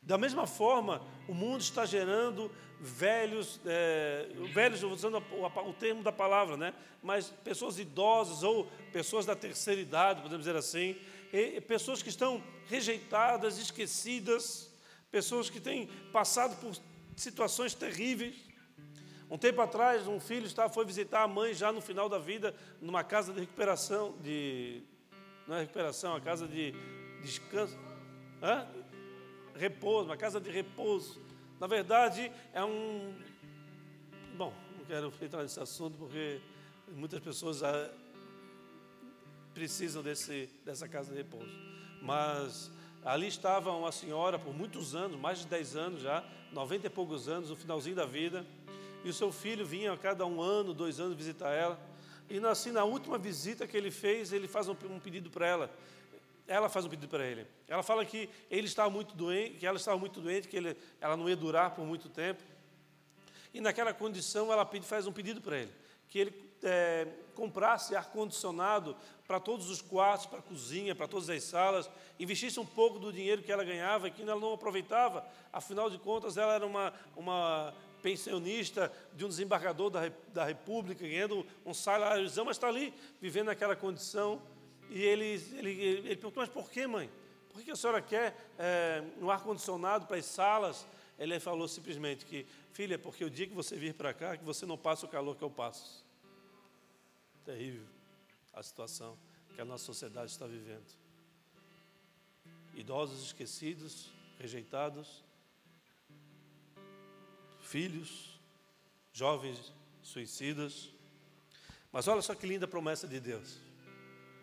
[0.00, 6.56] Da mesma forma, o mundo está gerando velhos, é, velhos usando o, termo da palavra,
[6.56, 6.74] né?
[7.02, 10.96] mas pessoas idosas ou pessoas da terceira idade, podemos dizer assim,
[11.66, 14.70] pessoas que estão rejeitadas, esquecidas,
[15.10, 16.76] pessoas que têm passado por
[17.16, 18.36] situações terríveis.
[19.30, 22.54] Um tempo atrás, um filho estava, foi visitar a mãe já no final da vida,
[22.80, 24.82] numa casa de recuperação, de.
[25.46, 26.72] Não é recuperação, é uma casa de
[27.22, 27.76] descanso.
[28.42, 28.66] Hã?
[29.56, 31.20] repouso, uma casa de repouso.
[31.60, 33.14] Na verdade, é um.
[34.36, 36.40] Bom, não quero entrar nesse assunto porque
[36.88, 37.90] muitas pessoas ah,
[39.54, 41.52] precisam desse, dessa casa de repouso.
[42.02, 42.70] Mas
[43.04, 47.28] ali estava uma senhora por muitos anos, mais de 10 anos já, 90 e poucos
[47.28, 48.44] anos, no finalzinho da vida,
[49.04, 51.78] e o seu filho vinha a cada um ano, dois anos visitar ela.
[52.28, 55.70] E assim, na última visita que ele fez, ele faz um, um pedido para ela
[56.46, 57.46] ela faz um pedido para ele.
[57.66, 61.16] Ela fala que ele estava muito doente, que ela estava muito doente, que ele, ela
[61.16, 62.42] não ia durar por muito tempo.
[63.52, 65.72] E naquela condição ela pede, faz um pedido para ele,
[66.08, 71.30] que ele é, comprasse ar condicionado para todos os quartos, para a cozinha, para todas
[71.30, 75.26] as salas, investisse um pouco do dinheiro que ela ganhava, que ela não aproveitava.
[75.52, 81.46] Afinal de contas, ela era uma, uma pensionista de um desembargador da, da República, ganhando
[81.64, 84.42] um salário, mas está ali vivendo naquela condição
[84.90, 87.10] e ele, ele, ele perguntou, mas por que, mãe?
[87.50, 90.86] Por que a senhora quer é, um ar-condicionado para as salas?
[91.18, 94.66] Ele falou simplesmente que, filha, porque o dia que você vir para cá, que você
[94.66, 96.04] não passa o calor que eu passo.
[97.44, 97.93] Terrível
[98.54, 99.18] a situação
[99.54, 100.86] que a nossa sociedade está vivendo.
[102.74, 105.22] Idosos esquecidos, rejeitados,
[107.60, 108.38] filhos,
[109.12, 110.90] jovens suicidas.
[111.92, 113.58] Mas olha só que linda promessa de Deus.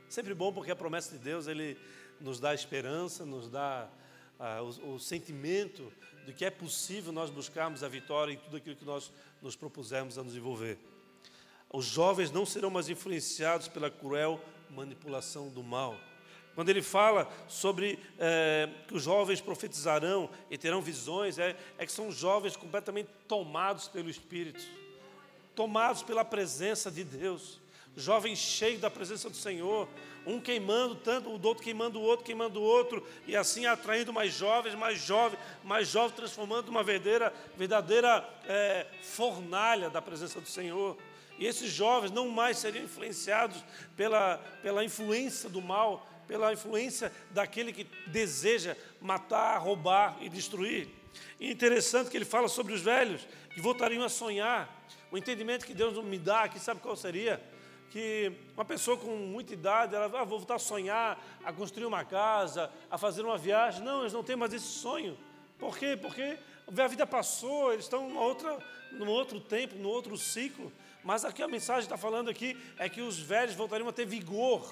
[0.09, 1.77] Sempre bom porque a promessa de Deus ele
[2.19, 3.89] nos dá esperança, nos dá
[4.39, 5.91] ah, o, o, sentimento
[6.25, 10.17] de que é possível nós buscarmos a vitória em tudo aquilo que nós nos propusemos
[10.17, 10.77] a nos envolver.
[11.73, 15.95] Os jovens não serão mais influenciados pela cruel manipulação do mal.
[16.53, 21.91] Quando ele fala sobre é, que os jovens profetizarão e terão visões, é, é que
[21.91, 24.61] são jovens completamente tomados pelo Espírito,
[25.55, 27.61] tomados pela presença de Deus
[27.95, 29.87] jovens cheios da presença do Senhor,
[30.25, 34.33] um queimando tanto, o outro queimando o outro, queimando o outro, e assim atraindo mais
[34.33, 40.97] jovens, mais jovens, mais jovens, transformando uma verdadeira, verdadeira é, fornalha da presença do Senhor.
[41.41, 43.65] E esses jovens não mais seriam influenciados
[43.97, 50.87] pela, pela influência do mal, pela influência daquele que deseja matar, roubar e destruir.
[51.39, 54.69] E é interessante que ele fala sobre os velhos que voltariam a sonhar.
[55.11, 57.41] O entendimento que Deus me dá aqui, sabe qual seria?
[57.89, 62.05] Que uma pessoa com muita idade, ela vai ah, voltar a sonhar, a construir uma
[62.05, 63.83] casa, a fazer uma viagem.
[63.83, 65.17] Não, eles não têm mais esse sonho.
[65.57, 65.97] Por quê?
[65.99, 68.59] Porque a vida passou, eles estão numa outra,
[68.91, 70.71] num outro tempo, num outro ciclo.
[71.03, 74.71] Mas aqui a mensagem está falando aqui é que os velhos voltariam a ter vigor.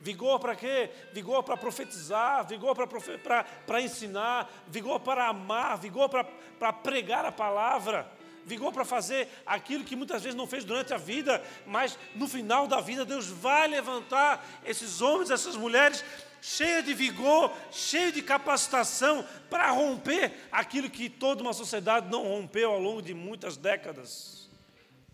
[0.00, 0.90] Vigor para quê?
[1.12, 8.06] Vigor para profetizar, vigor para ensinar, vigor para amar, vigor para pregar a palavra,
[8.44, 12.66] vigor para fazer aquilo que muitas vezes não fez durante a vida, mas no final
[12.66, 16.04] da vida Deus vai levantar esses homens, essas mulheres
[16.42, 22.70] cheias de vigor, cheios de capacitação para romper aquilo que toda uma sociedade não rompeu
[22.70, 24.43] ao longo de muitas décadas.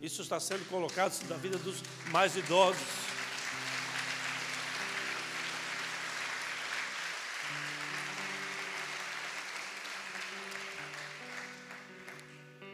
[0.00, 2.80] Isso está sendo colocado na vida dos mais idosos.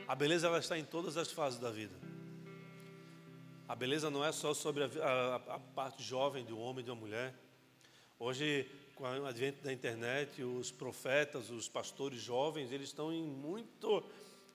[0.06, 1.94] A beleza ela está em todas as fases da vida.
[3.68, 6.84] A beleza não é só sobre a, a, a parte jovem de um homem e
[6.84, 7.34] de uma mulher.
[8.20, 14.04] Hoje, com o advento da internet, os profetas, os pastores jovens, eles estão em muito,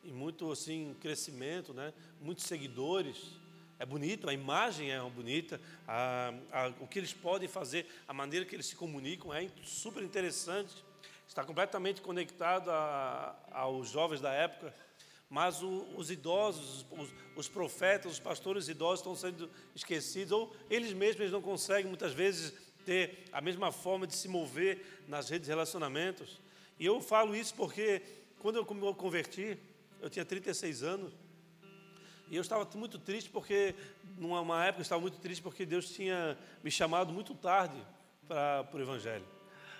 [0.03, 1.93] em muito assim crescimento, né?
[2.21, 3.39] Muitos seguidores.
[3.79, 8.45] É bonito, a imagem é bonita, a, a, o que eles podem fazer, a maneira
[8.45, 10.83] que eles se comunicam é super interessante.
[11.27, 14.71] Está completamente conectado a, aos jovens da época
[15.31, 20.91] mas o, os idosos, os, os, profetas, os pastores idosos estão sendo esquecidos, ou eles
[20.91, 22.53] mesmos eles não conseguem muitas vezes
[22.85, 26.37] ter a mesma forma de se mover nas redes de relacionamentos.
[26.77, 28.01] E eu falo isso porque
[28.39, 29.57] quando eu me converti,
[30.01, 31.13] eu tinha 36 anos,
[32.29, 33.75] e eu estava muito triste porque,
[34.17, 37.75] numa época, eu estava muito triste porque Deus tinha me chamado muito tarde
[38.27, 39.25] para, para o Evangelho.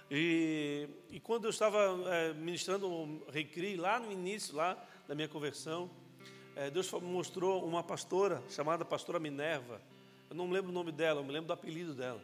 [0.10, 5.30] E, e quando eu estava é, ministrando o Recri, lá no início, lá da minha
[5.30, 5.90] conversão,
[6.54, 9.82] é, Deus mostrou uma pastora chamada Pastora Minerva.
[10.30, 12.22] Eu não me lembro o nome dela, eu me lembro do apelido dela.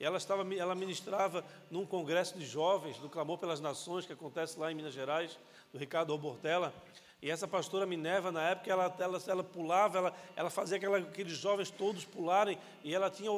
[0.00, 4.72] Ela, estava, ela ministrava num congresso de jovens, do Clamor pelas Nações, que acontece lá
[4.72, 5.38] em Minas Gerais,
[5.72, 6.74] do Ricardo Robortella.
[7.22, 11.36] E essa pastora Minerva, na época, ela, ela, ela pulava, ela, ela fazia aquela, aqueles
[11.36, 13.30] jovens todos pularem, e ela tinha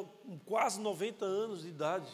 [0.47, 2.11] quase 90 anos de idade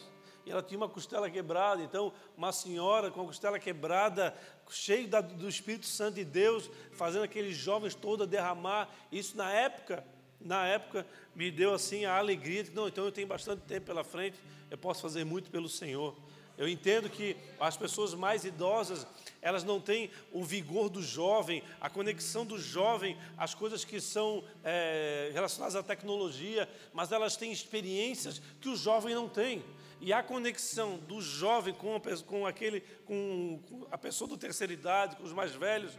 [0.49, 1.83] e ela tinha uma costela quebrada.
[1.83, 4.35] Então, uma senhora com a costela quebrada,
[4.67, 8.89] cheia do Espírito Santo de Deus, fazendo aqueles jovens todos derramar.
[9.11, 10.03] Isso na época,
[10.41, 11.05] na época,
[11.35, 14.39] me deu assim a alegria de que, não, então eu tenho bastante tempo pela frente,
[14.71, 16.15] eu posso fazer muito pelo Senhor.
[16.57, 19.05] Eu entendo que as pessoas mais idosas,
[19.41, 24.43] elas não têm o vigor do jovem, a conexão do jovem, as coisas que são
[24.63, 29.63] é, relacionadas à tecnologia, mas elas têm experiências que o jovem não tem.
[30.01, 35.15] E a conexão do jovem com, a, com aquele, com a pessoa da terceira idade,
[35.15, 35.97] com os mais velhos,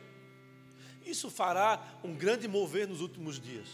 [1.04, 3.68] isso fará um grande mover nos últimos dias.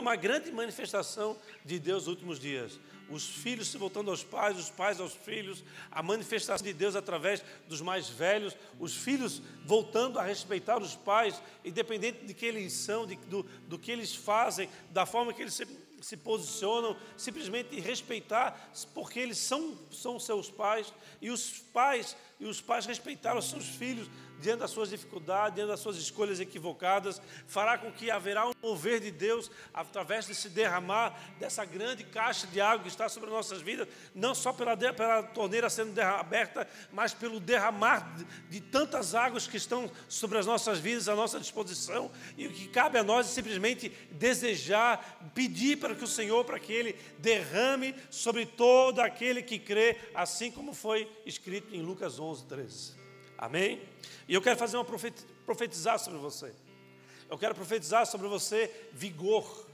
[0.00, 2.80] Uma grande manifestação de Deus nos últimos dias.
[3.10, 7.42] Os filhos se voltando aos pais, os pais aos filhos, a manifestação de Deus através
[7.66, 13.06] dos mais velhos, os filhos voltando a respeitar os pais, independente de que eles são,
[13.06, 15.66] de, do, do que eles fazem, da forma que eles se
[16.00, 22.60] se posicionam, simplesmente respeitar, porque eles são, são seus pais, e os pais, e os
[22.60, 24.08] pais respeitaram os seus filhos,
[24.40, 29.00] diante das suas dificuldades, diante das suas escolhas equivocadas, fará com que haverá um mover
[29.00, 33.60] de Deus através de se derramar dessa grande caixa de água que está sobre nossas
[33.60, 39.46] vidas, não só pela, pela torneira sendo aberta, mas pelo derramar de, de tantas águas
[39.46, 43.26] que estão sobre as nossas vidas, à nossa disposição, e o que cabe a nós
[43.26, 49.42] é simplesmente desejar, pedir para que o Senhor, para que Ele derrame sobre todo aquele
[49.42, 53.07] que crê, assim como foi escrito em Lucas 11, 13.
[53.38, 53.80] Amém?
[54.26, 54.84] E eu quero fazer uma
[55.46, 56.52] profetizar sobre você.
[57.30, 59.66] Eu quero profetizar sobre você vigor.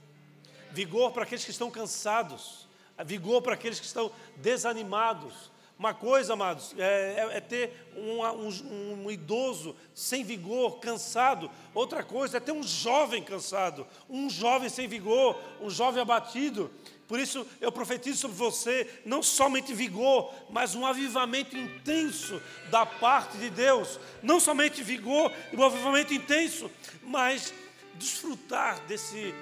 [0.73, 2.69] Vigor para aqueles que estão cansados.
[3.07, 5.51] Vigor para aqueles que estão desanimados.
[5.77, 11.51] Uma coisa, amados, é, é, é ter um, um, um, idoso sem vigor, cansado.
[11.75, 16.71] Outra coisa é ter um jovem cansado, um jovem sem vigor, um jovem abatido.
[17.09, 23.37] Por isso eu profetizo sobre você não somente vigor, mas um avivamento intenso da parte
[23.37, 23.99] de Deus.
[24.23, 26.71] Não somente vigor e um avivamento intenso,
[27.03, 27.53] mas
[27.97, 29.35] desfrutar desse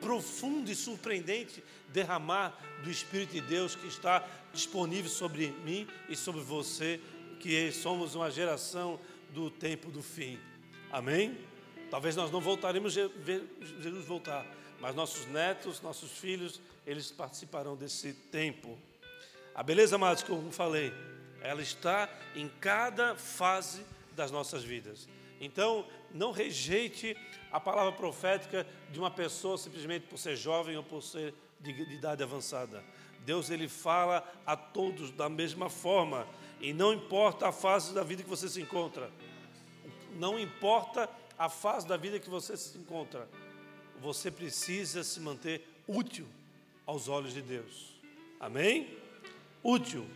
[0.00, 6.40] profundo e surpreendente derramar do Espírito de Deus que está disponível sobre mim e sobre
[6.40, 7.00] você,
[7.38, 10.38] que somos uma geração do tempo do fim.
[10.90, 11.38] Amém?
[11.90, 13.44] Talvez nós não voltaremos ver
[13.80, 14.46] Jesus voltar,
[14.80, 18.78] mas nossos netos, nossos filhos, eles participarão desse tempo.
[19.54, 20.92] A beleza, amados, como falei,
[21.42, 23.84] ela está em cada fase
[24.14, 25.08] das nossas vidas.
[25.40, 27.16] Então, não rejeite
[27.50, 31.94] a palavra profética de uma pessoa simplesmente por ser jovem ou por ser de, de
[31.94, 32.84] idade avançada.
[33.24, 36.26] Deus ele fala a todos da mesma forma
[36.60, 39.10] e não importa a fase da vida que você se encontra.
[40.16, 41.08] Não importa
[41.38, 43.28] a fase da vida que você se encontra.
[44.00, 46.26] Você precisa se manter útil
[46.86, 47.94] aos olhos de Deus.
[48.38, 48.98] Amém?
[49.62, 50.06] Útil.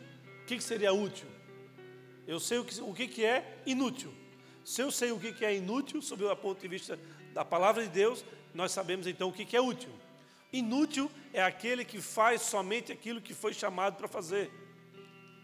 [0.43, 1.29] O que seria útil?
[2.27, 4.13] Eu sei o que, o que é inútil.
[4.65, 6.99] Se eu sei o que é inútil, sob o ponto de vista
[7.35, 8.25] da palavra de Deus,
[8.55, 9.91] nós sabemos então o que é útil.
[10.55, 14.53] Inútil é aquele que faz somente aquilo que foi chamado para fazer.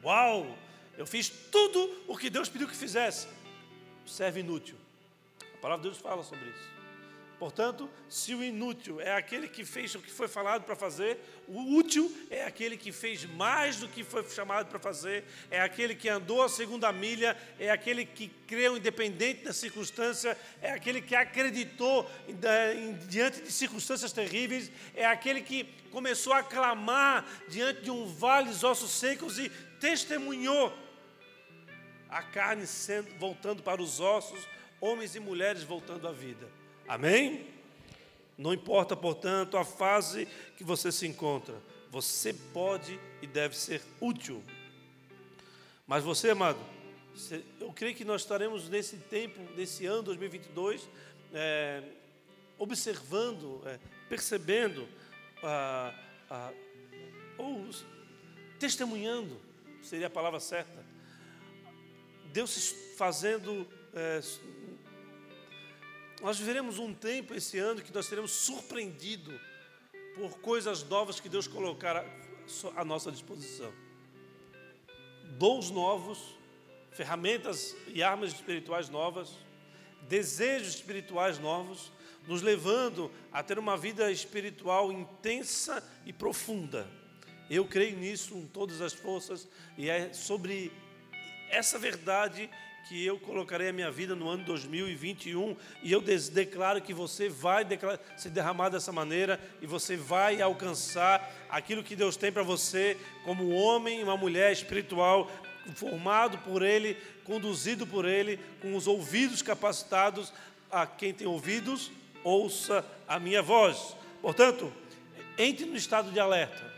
[0.04, 0.56] Uau!
[0.96, 3.26] Eu fiz tudo o que Deus pediu que fizesse.
[4.06, 4.76] Serve inútil.
[5.54, 6.79] A palavra de Deus fala sobre isso.
[7.40, 11.18] Portanto, se o inútil é aquele que fez o que foi falado para fazer,
[11.48, 15.94] o útil é aquele que fez mais do que foi chamado para fazer, é aquele
[15.94, 21.16] que andou a segunda milha, é aquele que creu independente da circunstância, é aquele que
[21.16, 22.06] acreditou
[23.08, 28.66] diante de circunstâncias terríveis, é aquele que começou a clamar diante de um vale de
[28.66, 29.48] ossos secos e
[29.80, 30.76] testemunhou
[32.06, 34.46] a carne sendo, voltando para os ossos,
[34.78, 36.59] homens e mulheres voltando à vida.
[36.90, 37.46] Amém?
[38.36, 40.26] Não importa, portanto, a fase
[40.56, 41.54] que você se encontra,
[41.88, 44.42] você pode e deve ser útil.
[45.86, 46.58] Mas você, amado,
[47.60, 50.88] eu creio que nós estaremos nesse tempo, nesse ano 2022,
[51.32, 51.80] é,
[52.58, 53.78] observando, é,
[54.08, 54.88] percebendo,
[57.38, 57.68] ou
[58.58, 59.40] testemunhando,
[59.80, 60.84] seria a palavra certa,
[62.32, 63.64] Deus fazendo
[63.94, 64.20] é,
[66.20, 69.40] nós viveremos um tempo esse ano que nós seremos surpreendidos
[70.14, 72.04] por coisas novas que Deus colocar
[72.76, 73.72] à nossa disposição.
[75.38, 76.36] Dons novos,
[76.90, 79.30] ferramentas e armas espirituais novas,
[80.08, 81.90] desejos espirituais novos,
[82.26, 86.86] nos levando a ter uma vida espiritual intensa e profunda.
[87.48, 89.48] Eu creio nisso com todas as forças
[89.78, 90.70] e é sobre
[91.48, 92.50] essa verdade
[92.88, 97.66] que eu colocarei a minha vida no ano 2021 e eu declaro que você vai
[98.16, 103.50] se derramar dessa maneira e você vai alcançar aquilo que Deus tem para você como
[103.50, 105.30] homem e uma mulher espiritual
[105.74, 110.32] formado por Ele, conduzido por Ele, com os ouvidos capacitados.
[110.70, 111.90] A quem tem ouvidos,
[112.22, 113.96] ouça a minha voz.
[114.22, 114.72] Portanto,
[115.36, 116.70] entre no estado de alerta.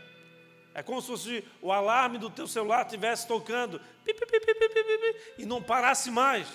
[0.73, 3.79] É como se fosse o alarme do teu celular estivesse tocando
[5.37, 6.47] e não parasse mais,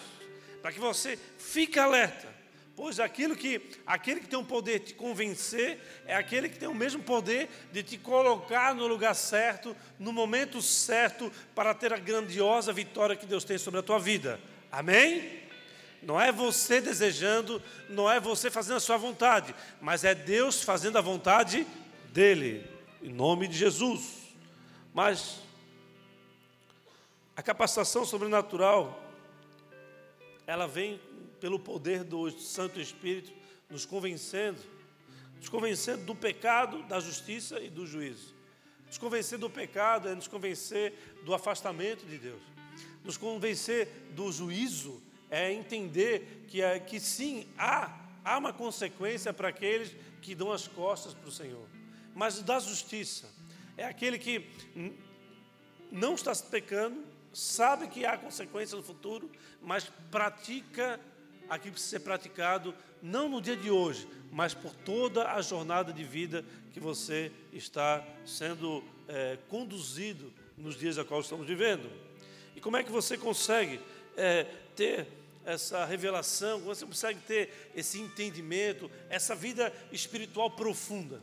[0.61, 2.29] para que você fique alerta.
[2.79, 6.69] Pois aquilo que aquele que tem o poder de te convencer é aquele que tem
[6.69, 11.99] o mesmo poder de te colocar no lugar certo, no momento certo, para ter a
[11.99, 14.39] grandiosa vitória que Deus tem sobre a tua vida.
[14.71, 15.43] Amém?
[16.01, 20.99] Não é você desejando, não é você fazendo a sua vontade, mas é Deus fazendo
[20.99, 21.67] a vontade
[22.13, 22.65] dele
[23.03, 24.19] em nome de Jesus.
[24.95, 25.41] Mas
[27.39, 29.01] a capacitação sobrenatural,
[30.45, 31.01] ela vem
[31.41, 33.33] pelo poder do Santo Espírito
[33.71, 34.59] nos convencendo,
[35.37, 38.35] nos convencendo do pecado, da justiça e do juízo.
[38.89, 40.93] Nos convencer do pecado é nos convencer
[41.25, 42.43] do afastamento de Deus.
[43.05, 43.87] Nos convencer
[44.17, 50.35] do juízo é entender que, é, que sim, há, há uma consequência para aqueles que
[50.35, 51.69] dão as costas para o Senhor
[52.19, 53.29] mas da justiça.
[53.77, 54.45] É aquele que
[55.89, 57.01] não está pecando,
[57.39, 59.31] sabe que há consequências no futuro,
[59.63, 60.99] mas pratica
[61.49, 65.93] aquilo que precisa ser praticado, não no dia de hoje, mas por toda a jornada
[65.93, 71.89] de vida que você está sendo é, conduzido nos dias a qual estamos vivendo.
[72.57, 73.81] E como é que você consegue
[74.17, 75.07] é, ter
[75.45, 81.23] essa revelação, como você consegue ter esse entendimento, essa vida espiritual profunda?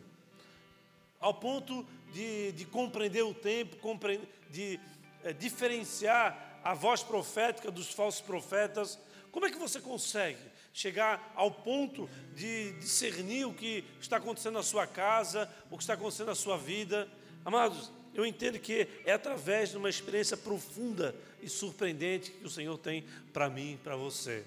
[1.25, 4.79] ao ponto de, de compreender o tempo, compreender, de
[5.25, 8.97] é, diferenciar a voz profética dos falsos profetas.
[9.31, 10.39] Como é que você consegue
[10.71, 15.95] chegar ao ponto de discernir o que está acontecendo na sua casa, o que está
[15.95, 17.07] acontecendo na sua vida?
[17.43, 22.77] Amados, eu entendo que é através de uma experiência profunda e surpreendente que o Senhor
[22.77, 23.03] tem
[23.33, 24.45] para mim e para você.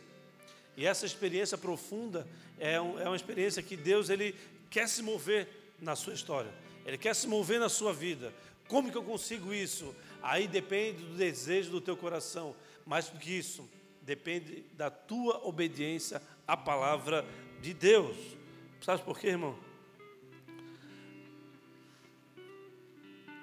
[0.76, 2.26] E essa experiência profunda
[2.58, 4.34] é, um, é uma experiência que Deus ele
[4.70, 5.48] quer se mover
[5.80, 6.52] na sua história.
[6.86, 8.32] Ele quer se mover na sua vida.
[8.68, 9.94] Como que eu consigo isso?
[10.22, 12.54] Aí depende do desejo do teu coração.
[12.84, 13.68] Mais do que isso,
[14.02, 17.24] depende da tua obediência à palavra
[17.60, 18.16] de Deus.
[18.80, 19.58] Sabe por quê, irmão?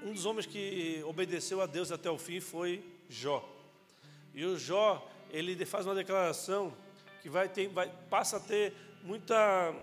[0.04, 3.48] Um dos homens que obedeceu a Deus até o fim foi Jó.
[4.34, 6.76] E o Jó, ele faz uma declaração
[7.22, 9.74] que vai ter, vai, passa a ter muita,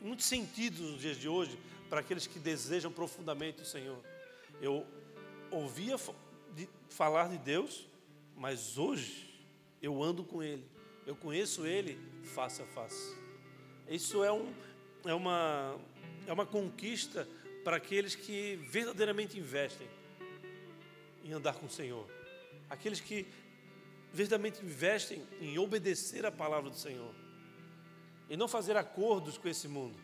[0.00, 1.58] muito sentido nos dias de hoje
[1.88, 3.98] para aqueles que desejam profundamente o Senhor.
[4.60, 4.86] Eu
[5.50, 5.96] ouvia
[6.88, 7.88] falar de Deus,
[8.36, 9.30] mas hoje
[9.82, 10.64] eu ando com Ele,
[11.06, 13.16] eu conheço Ele face a face.
[13.88, 14.52] Isso é, um,
[15.04, 15.76] é, uma,
[16.26, 17.28] é uma conquista
[17.64, 19.88] para aqueles que verdadeiramente investem
[21.24, 22.06] em andar com o Senhor.
[22.68, 23.26] Aqueles que
[24.12, 27.14] verdadeiramente investem em obedecer a palavra do Senhor.
[28.28, 29.98] E não fazer acordos com esse mundo.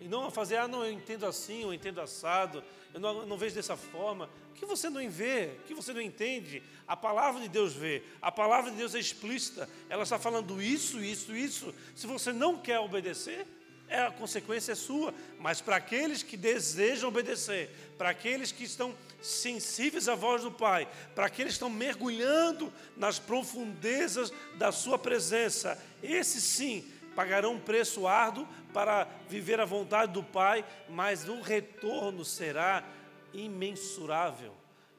[0.00, 2.62] E não fazer, ah, não, eu entendo assim, eu entendo assado,
[2.96, 4.30] eu não, não vejo dessa forma.
[4.50, 8.02] O que você não vê, o que você não entende, a palavra de Deus vê.
[8.22, 9.68] A palavra de Deus é explícita.
[9.90, 11.74] Ela está falando isso, isso, isso.
[11.94, 13.46] Se você não quer obedecer,
[13.86, 17.68] é, a consequência é sua, mas para aqueles que desejam obedecer,
[17.98, 23.18] para aqueles que estão sensíveis à voz do Pai, para aqueles que estão mergulhando nas
[23.18, 26.82] profundezas da Sua presença, esses sim
[27.14, 32.84] pagarão um preço árduo para viver a vontade do Pai, mas o retorno será
[33.32, 34.52] imensurável,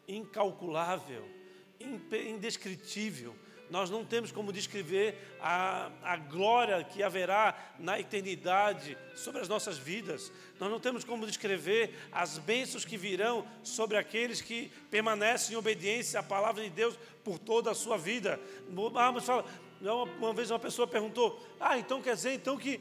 [0.08, 1.24] incalculável,
[1.80, 3.36] indescritível
[3.70, 9.78] nós não temos como descrever a, a glória que haverá na eternidade sobre as nossas
[9.78, 10.32] vidas.
[10.60, 16.20] Nós não temos como descrever as bênçãos que virão sobre aqueles que permanecem em obediência
[16.20, 18.40] à palavra de Deus por toda a sua vida.
[18.96, 19.46] Ah, mas fala,
[19.82, 22.80] uma, vez uma pessoa perguntou: Ah, então quer dizer então que,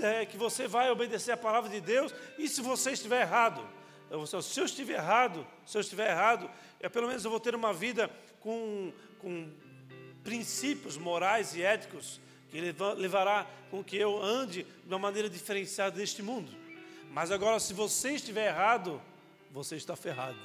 [0.00, 3.66] é, que você vai obedecer a palavra de Deus e se você estiver errado?
[4.10, 7.54] Eu, se eu estiver errado, se eu estiver errado, é, pelo menos eu vou ter
[7.54, 8.10] uma vida
[8.40, 9.50] com, com
[10.22, 12.20] princípios morais e éticos
[12.50, 12.60] que
[12.96, 16.52] levará com que eu ande de uma maneira diferenciada neste mundo.
[17.10, 19.00] Mas agora, se você estiver errado,
[19.50, 20.38] você está ferrado.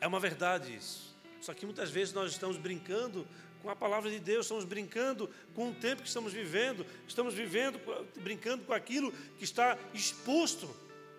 [0.00, 1.15] É uma verdade isso.
[1.46, 3.24] Só que muitas vezes nós estamos brincando
[3.62, 7.78] com a palavra de Deus, estamos brincando com o tempo que estamos vivendo, estamos vivendo,
[8.16, 10.68] brincando com aquilo que está exposto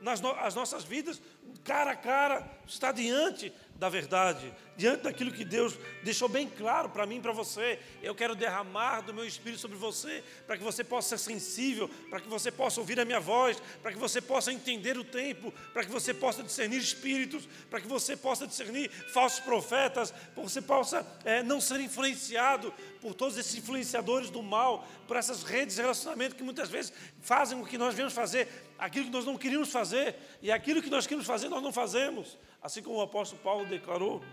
[0.01, 1.21] nas no as nossas vidas,
[1.63, 7.05] cara a cara, está diante da verdade, diante daquilo que Deus deixou bem claro para
[7.05, 7.79] mim e para você.
[8.01, 12.19] Eu quero derramar do meu espírito sobre você, para que você possa ser sensível, para
[12.19, 15.83] que você possa ouvir a minha voz, para que você possa entender o tempo, para
[15.83, 20.61] que você possa discernir espíritos, para que você possa discernir falsos profetas, para que você
[20.61, 25.81] possa é, não ser influenciado por todos esses influenciadores do mal, por essas redes de
[25.81, 26.91] relacionamento que muitas vezes
[27.21, 30.89] fazem o que nós viemos fazer, aquilo que nós não queríamos fazer, e aquilo que
[30.89, 32.37] nós queríamos fazer nós não fazemos.
[32.61, 34.23] Assim como o apóstolo Paulo declarou.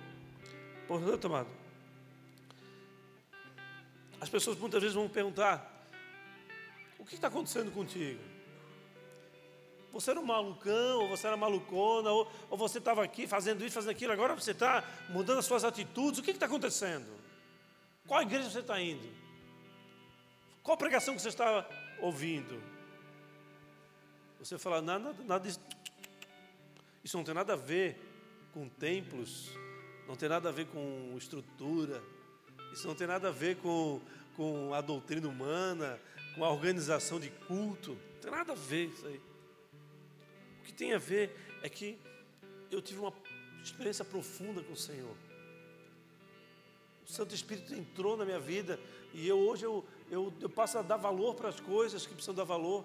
[0.86, 1.48] Portanto, amado,
[4.20, 5.86] as pessoas muitas vezes vão perguntar:
[6.98, 8.20] o que está acontecendo contigo?
[9.92, 13.74] Você era um malucão, ou você era malucona, ou, ou você estava aqui fazendo isso,
[13.74, 16.18] fazendo aquilo, agora você está mudando as suas atitudes.
[16.18, 17.06] O que está acontecendo?
[18.06, 19.08] Qual igreja você está indo?
[20.64, 21.68] Qual pregação que você está
[22.00, 22.73] ouvindo?
[24.44, 25.48] Você fala, nada, nada.
[27.02, 27.96] Isso não tem nada a ver
[28.52, 29.48] com templos,
[30.06, 32.02] não tem nada a ver com estrutura,
[32.70, 34.02] isso não tem nada a ver com,
[34.36, 35.98] com a doutrina humana,
[36.34, 39.18] com a organização de culto, não tem nada a ver isso aí.
[40.60, 41.98] O que tem a ver é que
[42.70, 43.14] eu tive uma
[43.62, 45.16] experiência profunda com o Senhor.
[47.08, 48.78] O Santo Espírito entrou na minha vida
[49.14, 52.34] e eu hoje eu, eu, eu passo a dar valor para as coisas que precisam
[52.34, 52.84] dar valor.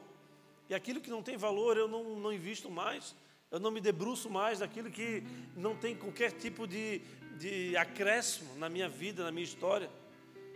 [0.70, 3.16] E aquilo que não tem valor eu não, não invisto mais.
[3.50, 5.24] Eu não me debruço mais daquilo que
[5.56, 7.00] não tem qualquer tipo de,
[7.40, 9.90] de acréscimo na minha vida, na minha história.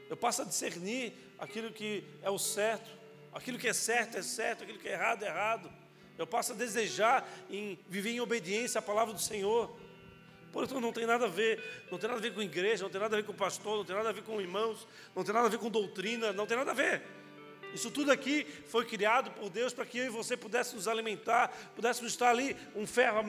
[0.07, 2.87] Eu passo a discernir aquilo que é o certo,
[3.33, 5.71] aquilo que é certo é certo, aquilo que é errado é errado.
[6.15, 9.75] Eu passo a desejar em viver em obediência à palavra do Senhor.
[10.51, 13.01] Portanto, não tem nada a ver, não tem nada a ver com igreja, não tem
[13.01, 15.47] nada a ver com pastor, não tem nada a ver com irmãos, não tem nada
[15.47, 17.01] a ver com doutrina, não tem nada a ver.
[17.73, 21.49] Isso tudo aqui foi criado por Deus para que eu e você pudéssemos nos alimentar,
[21.75, 23.19] pudéssemos estar ali, um ferro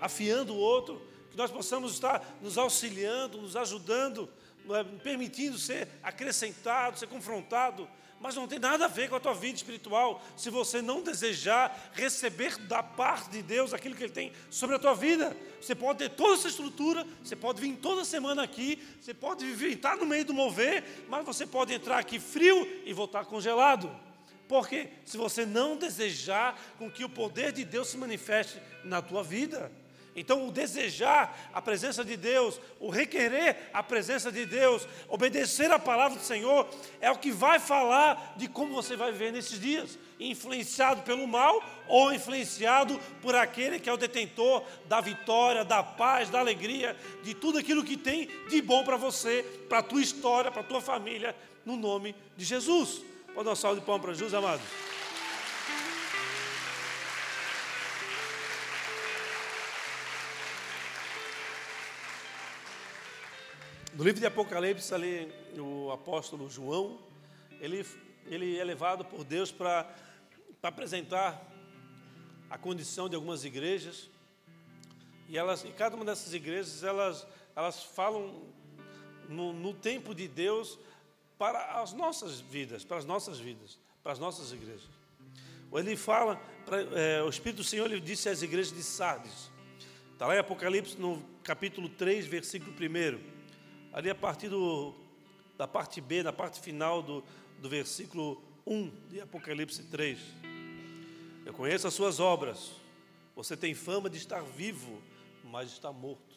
[0.00, 4.28] afiando o outro, que nós possamos estar nos auxiliando, nos ajudando,
[4.70, 7.88] é, permitindo ser acrescentado, ser confrontado
[8.20, 11.92] mas não tem nada a ver com a tua vida espiritual se você não desejar
[11.92, 15.36] receber da parte de Deus aquilo que Ele tem sobre a tua vida.
[15.60, 19.74] Você pode ter toda essa estrutura, você pode vir toda semana aqui, você pode viver,
[19.74, 23.94] estar no meio do mover, mas você pode entrar aqui frio e voltar congelado.
[24.48, 29.22] Porque se você não desejar com que o poder de Deus se manifeste na tua
[29.22, 29.70] vida,
[30.16, 35.78] Então, o desejar a presença de Deus, o requerer a presença de Deus, obedecer a
[35.78, 36.68] palavra do Senhor,
[37.00, 41.60] é o que vai falar de como você vai viver nesses dias, influenciado pelo mal
[41.88, 47.34] ou influenciado por aquele que é o detentor da vitória, da paz, da alegria, de
[47.34, 50.80] tudo aquilo que tem de bom para você, para a tua história, para a tua
[50.80, 51.34] família,
[51.64, 53.02] no nome de Jesus.
[53.34, 54.93] Pode dar um salve de palmas para Jesus, amados.
[63.96, 66.98] No livro de Apocalipse, ali, o apóstolo João,
[67.60, 67.86] ele,
[68.26, 69.88] ele é levado por Deus para
[70.60, 71.40] apresentar
[72.50, 74.10] a condição de algumas igrejas.
[75.28, 77.24] E, elas, e cada uma dessas igrejas, elas,
[77.54, 78.42] elas falam
[79.28, 80.76] no, no tempo de Deus
[81.38, 84.90] para as nossas vidas, para as nossas vidas, para as nossas igrejas.
[85.72, 86.34] Ele fala,
[86.66, 89.52] para, é, o Espírito do Senhor ele disse às igrejas de Sardes,
[90.12, 93.33] está lá em Apocalipse, no capítulo 3, versículo 1
[93.94, 94.92] ali a partir do,
[95.56, 97.22] da parte B, na parte final do,
[97.60, 100.18] do versículo 1 de Apocalipse 3.
[101.46, 102.72] Eu conheço as suas obras.
[103.36, 105.00] Você tem fama de estar vivo,
[105.44, 106.34] mas está morto.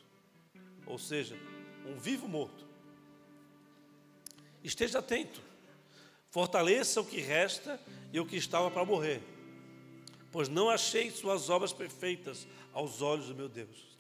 [0.86, 1.36] Ou seja,
[1.84, 2.68] um vivo morto.
[4.64, 5.42] Esteja atento.
[6.30, 7.82] Fortaleça o que resta
[8.14, 9.20] e o que estava para morrer.
[10.32, 13.98] Pois não achei suas obras perfeitas aos olhos do meu Deus.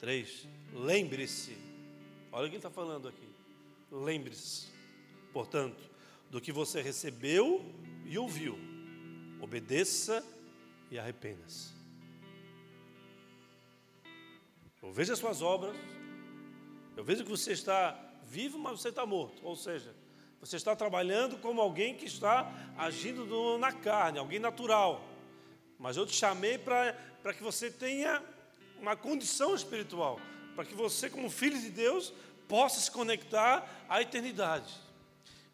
[0.00, 0.48] 3.
[0.72, 1.56] Lembre-se
[2.34, 3.28] Olha o que ele está falando aqui.
[3.92, 4.66] Lembre-se,
[5.32, 5.80] portanto,
[6.28, 7.64] do que você recebeu
[8.04, 8.58] e ouviu.
[9.40, 10.20] Obedeça
[10.90, 11.72] e arrependa-se.
[14.82, 15.76] Eu vejo as suas obras,
[16.96, 19.46] eu vejo que você está vivo, mas você está morto.
[19.46, 19.94] Ou seja,
[20.40, 25.04] você está trabalhando como alguém que está agindo na carne, alguém natural.
[25.78, 28.20] Mas eu te chamei para que você tenha
[28.80, 30.18] uma condição espiritual
[30.54, 32.12] para que você, como filho de Deus,
[32.48, 34.72] possa se conectar à eternidade.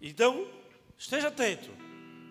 [0.00, 0.46] Então,
[0.98, 1.70] esteja atento,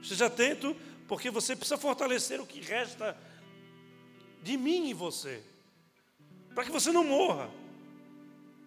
[0.02, 0.76] esteja atento,
[1.08, 3.18] porque você precisa fortalecer o que resta
[4.44, 5.44] de mim em você,
[6.54, 7.50] para que você não morra.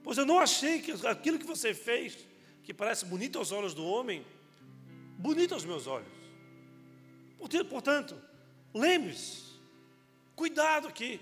[0.03, 2.19] Pois eu não achei que aquilo que você fez,
[2.65, 4.27] que parece bonito aos olhos do homem,
[5.19, 6.09] bonito aos meus olhos.
[7.71, 8.21] Portanto,
[8.75, 9.43] lembre-se,
[10.35, 11.21] cuidado aqui,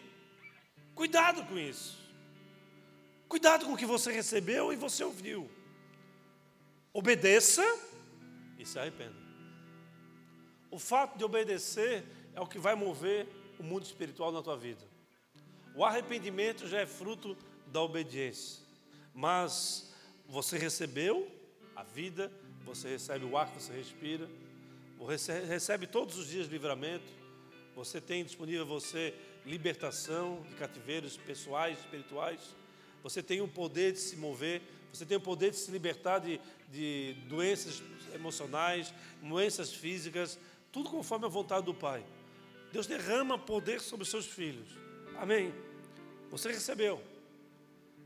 [0.94, 1.99] cuidado com isso.
[3.30, 5.48] Cuidado com o que você recebeu e você ouviu.
[6.92, 7.62] Obedeça
[8.58, 9.14] e se arrependa.
[10.68, 12.04] O fato de obedecer
[12.34, 14.84] é o que vai mover o mundo espiritual na tua vida.
[15.76, 18.64] O arrependimento já é fruto da obediência.
[19.14, 19.94] Mas
[20.26, 21.30] você recebeu
[21.76, 22.32] a vida,
[22.64, 24.28] você recebe o ar que você respira,
[24.98, 27.12] você recebe todos os dias livramento,
[27.76, 29.14] você tem disponível a você
[29.46, 32.58] libertação de cativeiros pessoais, espirituais
[33.02, 36.40] você tem o poder de se mover, você tem o poder de se libertar de,
[36.68, 37.82] de doenças
[38.14, 38.92] emocionais,
[39.22, 40.38] doenças físicas,
[40.72, 42.04] tudo conforme a vontade do Pai.
[42.72, 44.68] Deus derrama poder sobre os seus filhos.
[45.18, 45.52] Amém?
[46.30, 47.02] Você recebeu.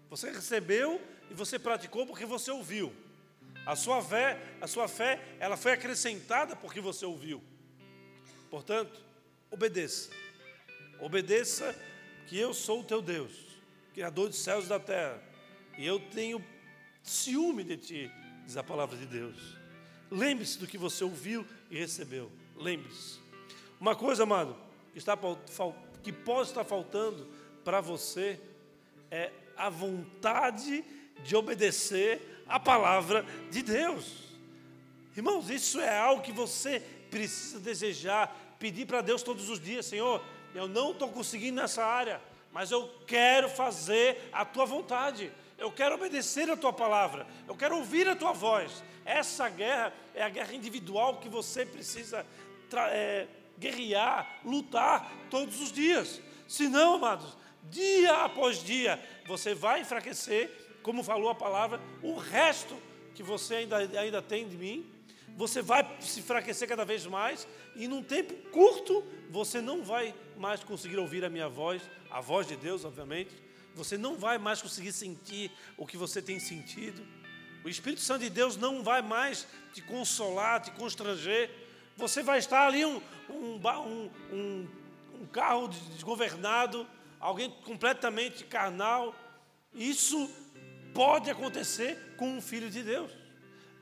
[0.09, 2.93] Você recebeu e você praticou porque você ouviu.
[3.67, 7.43] A sua fé, a sua fé, ela foi acrescentada porque você ouviu.
[8.51, 9.01] Portanto,
[9.51, 10.11] obedeça.
[11.01, 11.75] Obedeça
[12.27, 13.44] que eu sou o teu Deus.
[13.95, 15.23] Criador dos céus e da terra.
[15.79, 16.45] E eu tenho
[17.03, 18.11] ciúme de ti,
[18.45, 19.57] diz a palavra de Deus.
[20.11, 22.31] Lembre-se do que você ouviu e recebeu.
[22.57, 23.21] Lembre-se.
[23.81, 24.57] Uma coisa, amado,
[24.93, 25.17] que, está,
[26.03, 27.29] que pode estar faltando
[27.65, 28.41] para você
[29.11, 30.85] é a vontade
[31.23, 34.25] de obedecer a palavra de Deus.
[35.17, 36.81] Irmãos, isso é algo que você
[37.11, 40.21] precisa desejar, pedir para Deus todos os dias, Senhor,
[40.53, 42.21] eu não estou conseguindo nessa área
[42.55, 47.77] mas eu quero fazer a tua vontade, eu quero obedecer a tua palavra, eu quero
[47.77, 48.85] ouvir a tua voz.
[49.05, 52.25] Essa guerra é a guerra individual que você precisa
[52.93, 53.27] é,
[53.59, 56.23] guerrear, lutar todos os dias.
[56.47, 62.77] Senão, amados, dia após dia, você vai enfraquecer, como falou a palavra, o resto
[63.17, 64.89] que você ainda, ainda tem de mim,
[65.37, 70.63] você vai se enfraquecer cada vez mais, e num tempo curto, você não vai mais
[70.63, 73.31] conseguir ouvir a minha voz, a voz de Deus, obviamente.
[73.75, 77.05] Você não vai mais conseguir sentir o que você tem sentido.
[77.65, 81.51] O Espírito Santo de Deus não vai mais te consolar, te constranger.
[81.97, 84.69] Você vai estar ali um, um, um,
[85.21, 86.87] um carro desgovernado,
[87.19, 89.15] alguém completamente carnal.
[89.75, 90.31] Isso
[90.93, 93.11] pode acontecer com um filho de Deus.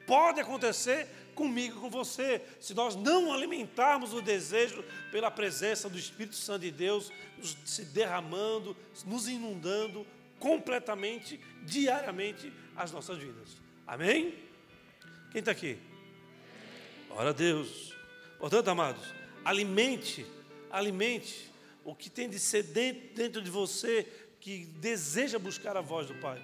[0.07, 6.36] Pode acontecer comigo, com você, se nós não alimentarmos o desejo pela presença do Espírito
[6.36, 7.10] Santo de Deus,
[7.64, 8.76] se derramando,
[9.06, 10.06] nos inundando
[10.38, 13.48] completamente, diariamente, as nossas vidas.
[13.86, 14.34] Amém?
[15.30, 15.78] Quem está aqui?
[17.10, 17.94] Ora a Deus.
[18.38, 19.02] Portanto, amados,
[19.44, 20.26] alimente,
[20.70, 21.50] alimente
[21.84, 24.06] o que tem de ser dentro, dentro de você
[24.40, 26.42] que deseja buscar a voz do Pai.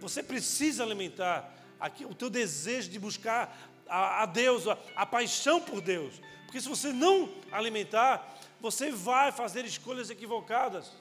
[0.00, 5.60] Você precisa alimentar aqui, o teu desejo de buscar a, a Deus, a, a paixão
[5.60, 6.20] por Deus.
[6.46, 10.92] Porque se você não alimentar, você vai fazer escolhas equivocadas.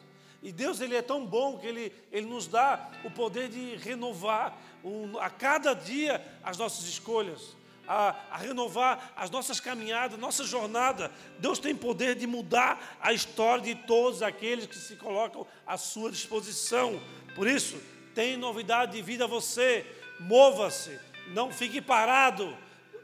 [0.41, 4.57] E Deus ele é tão bom que ele, ele nos dá o poder de renovar
[4.83, 7.59] um, a cada dia as nossas escolhas
[7.89, 11.11] a, a renovar as nossas caminhadas, nossa jornada.
[11.39, 16.11] Deus tem poder de mudar a história de todos aqueles que se colocam à sua
[16.11, 17.01] disposição.
[17.33, 17.81] Por isso,
[18.13, 19.83] tem novidade de vida a você.
[20.19, 22.55] Mova-se, não fique parado.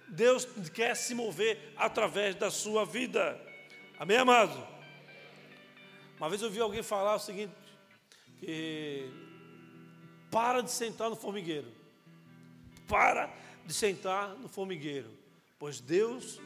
[0.07, 3.39] Deus quer se mover através da sua vida.
[3.97, 4.75] Amém, amado?
[6.17, 7.53] Uma vez eu ouvi alguém falar o seguinte:
[8.39, 9.09] que
[10.31, 11.71] para de sentar no formigueiro.
[12.87, 13.33] Para
[13.65, 15.09] de sentar no formigueiro,
[15.57, 16.39] pois Deus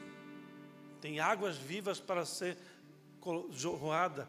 [1.01, 2.57] tem águas vivas para ser
[3.51, 4.27] jorrada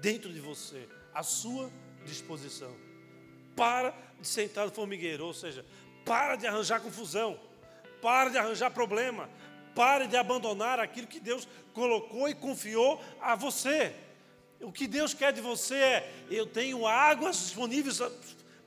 [0.00, 1.70] dentro de você, à sua
[2.04, 2.74] disposição.
[3.54, 5.64] Para de sentar no formigueiro, ou seja,
[6.04, 7.38] para de arranjar confusão,
[8.00, 9.28] para de arranjar problema,
[9.74, 13.94] pare de abandonar aquilo que Deus colocou e confiou a você.
[14.60, 18.00] O que Deus quer de você é: eu tenho águas disponíveis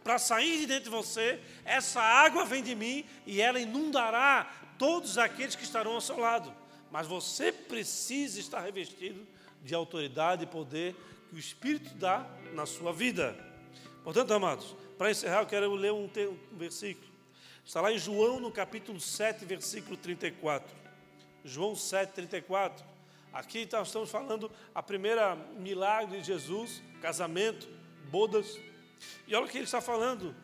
[0.04, 5.18] para sair de dentro de você, essa água vem de mim e ela inundará todos
[5.18, 6.54] aqueles que estarão ao seu lado.
[6.92, 9.26] Mas você precisa estar revestido
[9.64, 10.96] de autoridade e poder
[11.30, 13.38] que o Espírito dá na sua vida.
[14.04, 17.11] Portanto, amados, para encerrar, eu quero ler um, um versículo.
[17.66, 20.76] Está lá em João, no capítulo 7, versículo 34.
[21.46, 22.86] João 7, 34.
[23.32, 27.70] Aqui nós estamos falando a primeira milagre de Jesus, casamento,
[28.10, 28.60] bodas.
[29.28, 30.36] E olha o que ele está falando,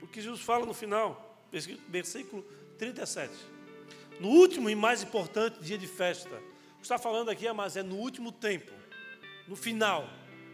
[0.00, 1.44] o que Jesus fala no final,
[1.88, 2.42] versículo
[2.78, 3.34] 37.
[4.18, 6.34] No último e mais importante dia de festa,
[6.74, 8.72] o que está falando aqui, mas é no último tempo,
[9.46, 10.08] no final,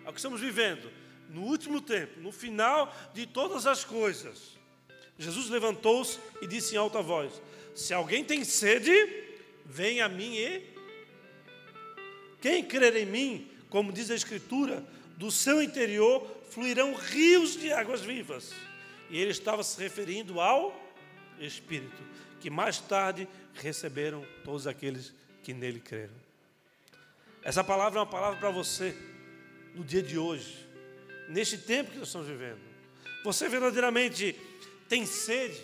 [0.05, 0.91] é o que estamos vivendo,
[1.29, 4.61] no último tempo, no final de todas as coisas.
[5.23, 7.41] Jesus levantou-se e disse em alta voz:
[7.75, 8.93] Se alguém tem sede,
[9.65, 10.73] venha a mim e.
[12.41, 14.85] Quem crer em mim, como diz a Escritura,
[15.17, 18.53] do seu interior fluirão rios de águas vivas.
[19.09, 20.75] E ele estava se referindo ao
[21.39, 22.03] Espírito,
[22.41, 25.15] que mais tarde receberam todos aqueles
[25.45, 26.15] que nele creram.
[27.43, 28.97] Essa palavra é uma palavra para você
[29.75, 30.67] no dia de hoje,
[31.29, 32.61] neste tempo que nós estamos vivendo.
[33.25, 34.37] Você verdadeiramente
[34.93, 35.59] tem sede,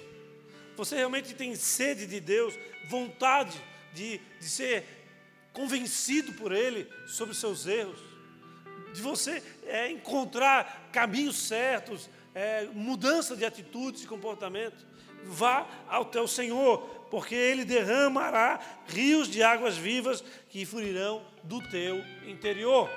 [0.74, 2.58] você realmente tem sede de Deus,
[2.88, 3.62] vontade
[3.92, 4.86] de, de ser
[5.52, 7.98] convencido por Ele sobre os seus erros
[8.94, 14.86] de você é, encontrar caminhos certos, é, mudança de atitudes e comportamento.
[15.24, 16.78] Vá ao teu Senhor,
[17.10, 22.88] porque Ele derramará rios de águas vivas que fluirão do teu interior.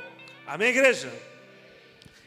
[0.47, 1.11] Amém, igreja?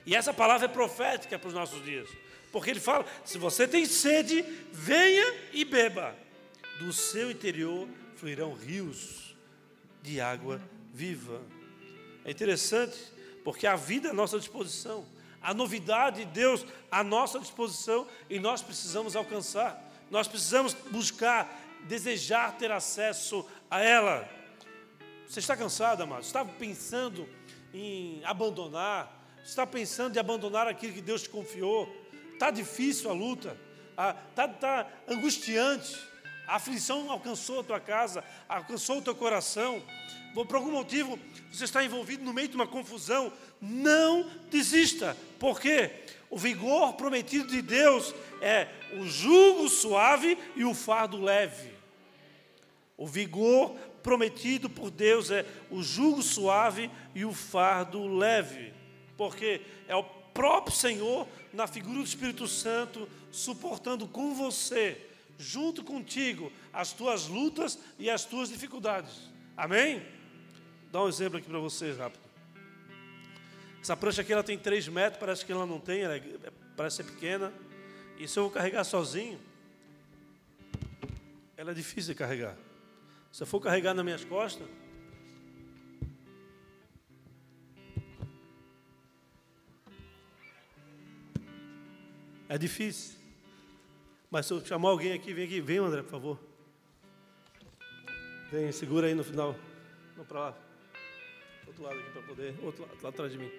[0.05, 2.07] E essa palavra é profética para os nossos dias,
[2.55, 4.43] porque Ele fala: se você tem sede,
[4.73, 6.17] venha e beba.
[6.79, 9.37] Do seu interior fluirão rios
[10.01, 11.43] de água viva.
[12.25, 12.97] É interessante
[13.43, 15.05] porque a vida é à nossa disposição,
[15.43, 22.57] a novidade de Deus à nossa disposição e nós precisamos alcançar, nós precisamos buscar, desejar
[22.57, 24.29] ter acesso a ela.
[25.27, 26.23] Você está cansado, amado?
[26.23, 27.29] Está pensando
[27.73, 29.13] em abandonar?
[29.45, 32.04] Está pensando em abandonar aquilo que Deus te confiou?
[32.45, 33.57] Está difícil a luta?
[34.29, 35.99] Está, está angustiante?
[36.47, 39.83] A aflição alcançou a tua casa, alcançou o teu coração
[40.35, 41.19] por algum motivo
[41.51, 43.33] você está envolvido no meio de uma confusão,
[43.63, 45.17] não desista.
[45.39, 45.91] Por quê?
[46.29, 48.69] O vigor prometido de Deus é
[48.99, 51.71] o jugo suave e o fardo leve.
[52.95, 53.71] O vigor
[54.03, 58.75] prometido por Deus é o jugo suave e o fardo leve.
[59.17, 60.05] Porque é o
[60.35, 65.01] próprio Senhor, na figura do Espírito Santo, suportando com você,
[65.39, 69.31] junto contigo, as tuas lutas e as tuas dificuldades.
[69.57, 70.03] Amém?
[70.95, 72.23] dar um exemplo aqui para vocês rápido.
[73.83, 76.23] Essa prancha aqui ela tem 3 metros, parece que ela não tem, ela é,
[76.77, 77.53] parece ser pequena.
[78.17, 79.41] E se eu vou carregar sozinho,
[81.57, 82.57] ela é difícil de carregar.
[83.33, 84.69] Se eu for carregar nas minhas costas,
[92.49, 93.19] é difícil.
[94.31, 96.41] Mas se eu chamar alguém aqui, vem aqui, vem André, por favor.
[98.51, 99.57] Vem, segura aí no final.
[100.15, 100.59] Vamos para lá.
[101.67, 102.55] Outro lado aqui para poder.
[102.63, 103.51] Outro lado, lá atrás de mim.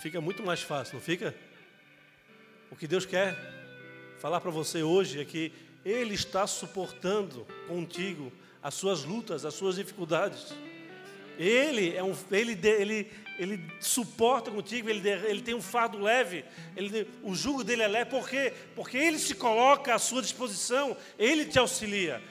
[0.00, 1.34] Fica muito mais fácil, não fica?
[2.70, 3.36] O que Deus quer
[4.18, 5.52] falar para você hoje é que
[5.84, 8.32] Ele está suportando contigo
[8.62, 10.54] as suas lutas, as suas dificuldades.
[11.38, 16.44] Ele é um, ele, ele, ele suporta contigo, ele, ele tem um fardo leve,
[16.76, 18.52] ele, o jugo dele é leve, por quê?
[18.74, 22.22] Porque ele se coloca à sua disposição, ele te auxilia.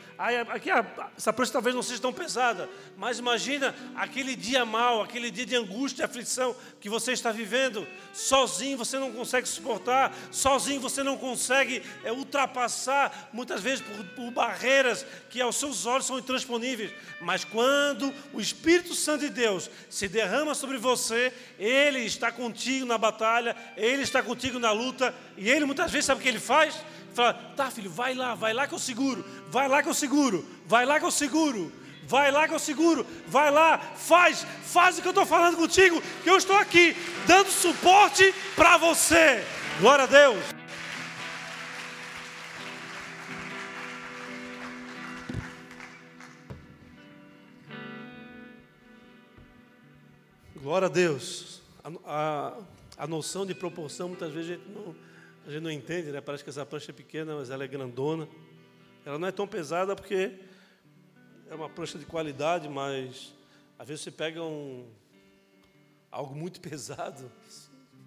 [0.50, 0.70] Aqui,
[1.18, 5.56] essa prancha talvez não seja tão pesada, mas imagina aquele dia mal, aquele dia de
[5.56, 7.88] angústia, e aflição que você está vivendo.
[8.14, 14.30] Sozinho você não consegue suportar, sozinho você não consegue é, ultrapassar, muitas vezes por, por
[14.30, 16.92] barreiras que aos seus olhos são intransponíveis.
[17.20, 22.98] Mas quando o Espírito Santo de Deus se derrama sobre você, Ele está contigo na
[23.00, 26.76] batalha, Ele está contigo na luta, e Ele muitas vezes sabe o que Ele faz?
[27.14, 30.46] Fala, tá filho, vai lá, vai lá que eu seguro, vai lá que eu seguro,
[30.66, 31.72] vai lá que eu seguro,
[32.08, 36.02] vai lá que eu seguro, vai lá, faz, faz o que eu estou falando contigo,
[36.24, 36.96] que eu estou aqui
[37.28, 39.46] dando suporte para você.
[39.80, 40.62] Glória a Deus.
[50.62, 51.62] Glória a Deus.
[51.84, 52.54] A, a,
[53.00, 55.11] a noção de proporção muitas vezes a gente não
[55.46, 56.22] a gente não entende, né?
[56.22, 58.28] Parece que essa prancha é pequena, mas ela é grandona.
[59.06, 60.34] Ela não é tão pesada porque
[61.50, 63.34] é uma prancha de qualidade, mas
[63.78, 64.88] às vezes você pega um
[66.12, 67.32] algo muito pesado,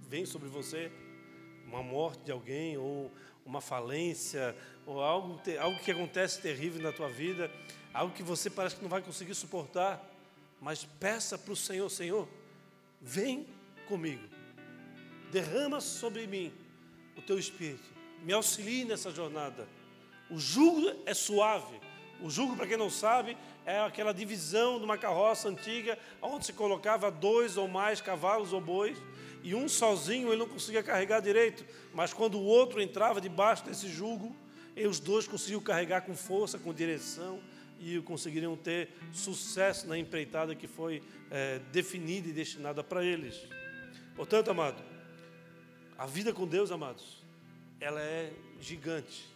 [0.09, 0.93] vem sobre você,
[1.67, 3.11] uma morte de alguém ou
[3.45, 4.55] uma falência
[4.87, 7.51] ou algo, algo que acontece terrível na tua vida,
[7.93, 10.03] algo que você parece que não vai conseguir suportar,
[10.61, 12.29] mas peça para o Senhor, Senhor,
[13.01, 13.47] vem
[13.89, 14.23] comigo,
[15.33, 16.53] derrama sobre mim
[17.27, 17.85] teu espírito.
[18.23, 19.67] Me auxilie nessa jornada.
[20.31, 21.81] O jugo é suave.
[22.21, 26.53] O jugo, para quem não sabe, é aquela divisão de uma carroça antiga, onde se
[26.53, 28.97] colocava dois ou mais cavalos ou bois,
[29.43, 33.89] e um sozinho ele não conseguia carregar direito, mas quando o outro entrava debaixo desse
[33.89, 34.35] jugo,
[34.77, 37.41] os dois conseguiam carregar com força, com direção,
[37.79, 43.47] e conseguiriam ter sucesso na empreitada que foi é, definida e destinada para eles.
[44.17, 44.83] Portanto, amado,
[45.97, 47.23] a vida com Deus, amados,
[47.81, 49.29] ela é gigante.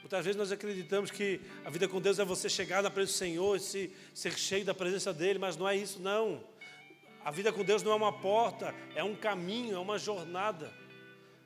[0.00, 3.18] Muitas vezes nós acreditamos que a vida com Deus é você chegar na presença do
[3.18, 6.42] Senhor e se, ser cheio da presença dEle, mas não é isso, não.
[7.24, 10.72] A vida com Deus não é uma porta, é um caminho, é uma jornada.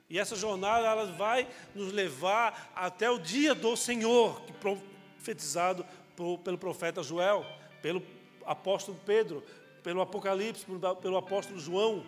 [0.09, 5.85] E essa jornada ela vai nos levar até o dia do Senhor, que profetizado
[6.43, 7.45] pelo profeta Joel,
[7.81, 8.01] pelo
[8.45, 9.43] apóstolo Pedro,
[9.83, 10.65] pelo Apocalipse,
[11.01, 12.05] pelo apóstolo João.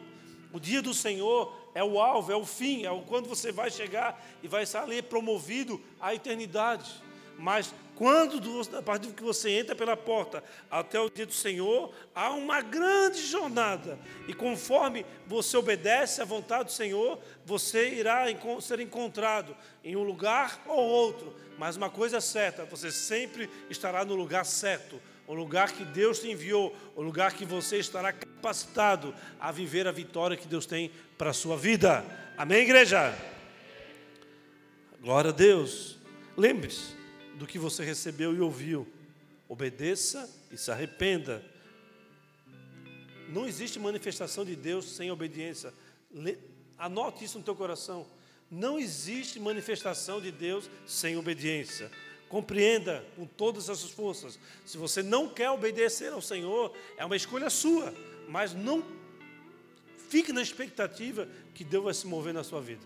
[0.53, 3.69] O dia do Senhor é o alvo, é o fim, é o quando você vai
[3.69, 6.91] chegar e vai ali promovido à eternidade.
[7.37, 8.41] Mas quando,
[8.75, 12.61] a partir do que você entra pela porta até o dia do Senhor, há uma
[12.61, 13.99] grande jornada.
[14.27, 18.25] E conforme você obedece à vontade do Senhor, você irá
[18.59, 21.35] ser encontrado em um lugar ou outro.
[21.59, 26.19] Mas uma coisa é certa, você sempre estará no lugar certo o lugar que Deus
[26.19, 30.89] te enviou, o lugar que você estará capacitado a viver a vitória que Deus tem
[31.17, 32.05] para a sua vida.
[32.37, 33.13] Amém, igreja?
[35.01, 35.97] Glória a Deus.
[36.37, 36.95] Lembre-se
[37.35, 38.87] do que você recebeu e ouviu.
[39.49, 41.43] Obedeça e se arrependa.
[43.27, 45.73] Não existe manifestação de Deus sem obediência.
[46.77, 48.07] Anote isso no teu coração.
[48.49, 51.91] Não existe manifestação de Deus sem obediência.
[52.29, 54.39] Compreenda com todas as suas forças.
[54.65, 57.93] Se você não quer obedecer ao Senhor, é uma escolha sua,
[58.27, 58.83] mas não
[60.09, 62.85] fique na expectativa que Deus vai se mover na sua vida.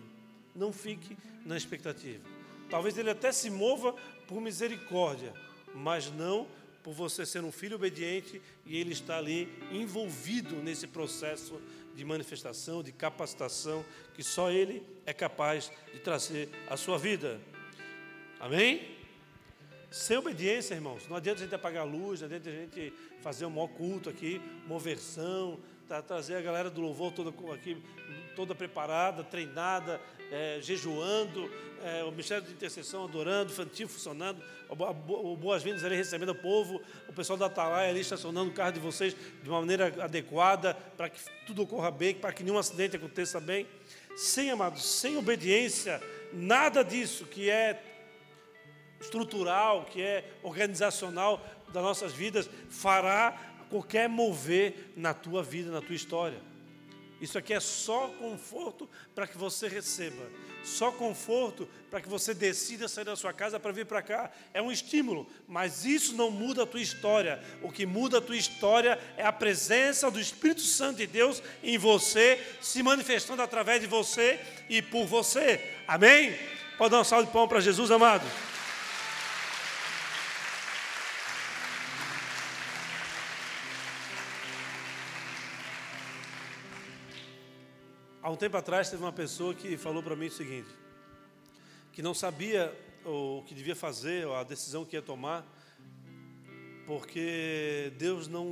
[0.54, 2.24] Não fique na expectativa.
[2.70, 3.94] Talvez ele até se mova
[4.26, 5.32] por misericórdia,
[5.74, 6.46] mas não
[6.82, 11.60] por você ser um filho obediente e ele está ali envolvido nesse processo
[11.94, 13.84] de manifestação, de capacitação
[14.14, 17.40] que só ele é capaz de trazer à sua vida.
[18.40, 19.01] Amém?
[19.92, 23.44] Sem obediência, irmãos, não adianta a gente apagar a luz, não adianta a gente fazer
[23.44, 27.76] um maior culto aqui, uma versão, tá, trazer a galera do louvor toda aqui,
[28.34, 31.50] toda preparada, treinada, é, jejuando,
[31.84, 37.12] é, o ministério de intercessão adorando, infantil funcionando, o, boas-vindas ali recebendo o povo, o
[37.12, 41.20] pessoal da Atalaia ali estacionando o carro de vocês de uma maneira adequada, para que
[41.46, 43.66] tudo ocorra bem, para que nenhum acidente aconteça bem.
[44.16, 47.91] Sem, amados, sem obediência, nada disso que é
[49.02, 53.38] estrutural, que é organizacional das nossas vidas, fará
[53.68, 56.38] qualquer mover na tua vida, na tua história.
[57.20, 60.28] Isso aqui é só conforto para que você receba.
[60.64, 64.30] Só conforto para que você decida sair da sua casa para vir para cá.
[64.52, 67.40] É um estímulo, mas isso não muda a tua história.
[67.62, 71.78] O que muda a tua história é a presença do Espírito Santo de Deus em
[71.78, 75.60] você, se manifestando através de você e por você.
[75.86, 76.36] Amém?
[76.76, 78.26] Pode dar um salve de pão para Jesus, amado.
[88.32, 90.70] Um tempo atrás teve uma pessoa que falou para mim o seguinte:
[91.92, 92.74] que não sabia
[93.04, 95.44] o que devia fazer, a decisão que ia tomar,
[96.86, 98.46] porque Deus não,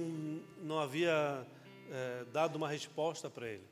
[0.62, 1.46] não havia
[1.90, 3.64] é, dado uma resposta para ele.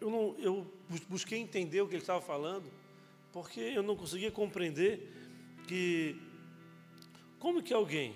[0.00, 0.72] Eu, não, eu
[1.08, 2.70] busquei entender o que ele estava falando,
[3.32, 5.12] porque eu não conseguia compreender
[5.66, 6.16] que
[7.40, 8.14] como que alguém,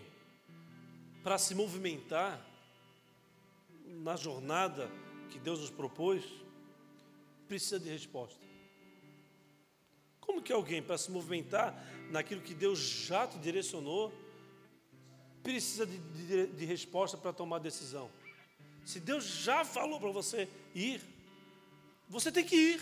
[1.24, 2.49] para se movimentar,
[3.91, 4.91] na jornada
[5.30, 6.24] que Deus nos propôs,
[7.47, 8.41] precisa de resposta.
[10.20, 11.74] Como que alguém, para se movimentar
[12.11, 14.12] naquilo que Deus já te direcionou,
[15.43, 18.11] precisa de, de, de resposta para tomar decisão?
[18.84, 21.01] Se Deus já falou para você ir,
[22.09, 22.80] você tem que ir.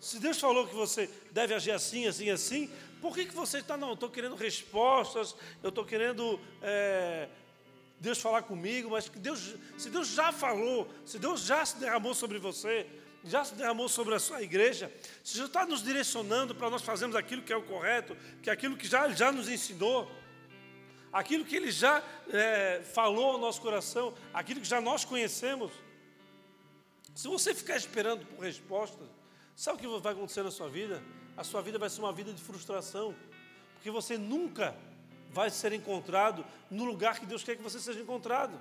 [0.00, 2.70] Se Deus falou que você deve agir assim, assim, assim,
[3.00, 7.28] por que, que você está, não, estou querendo respostas, eu estou querendo é,
[8.00, 12.14] Deus falar comigo, mas que Deus, se Deus já falou, se Deus já se derramou
[12.14, 12.86] sobre você,
[13.24, 14.92] já se derramou sobre a sua igreja,
[15.24, 18.52] se já está nos direcionando para nós fazermos aquilo que é o correto, que é
[18.52, 20.10] aquilo que já, já nos ensinou,
[21.12, 25.72] aquilo que Ele já é, falou ao nosso coração, aquilo que já nós conhecemos.
[27.14, 29.08] Se você ficar esperando por respostas,
[29.56, 31.02] sabe o que vai acontecer na sua vida?
[31.36, 33.14] A sua vida vai ser uma vida de frustração,
[33.74, 34.76] porque você nunca
[35.30, 38.58] vai ser encontrado no lugar que Deus quer que você seja encontrado.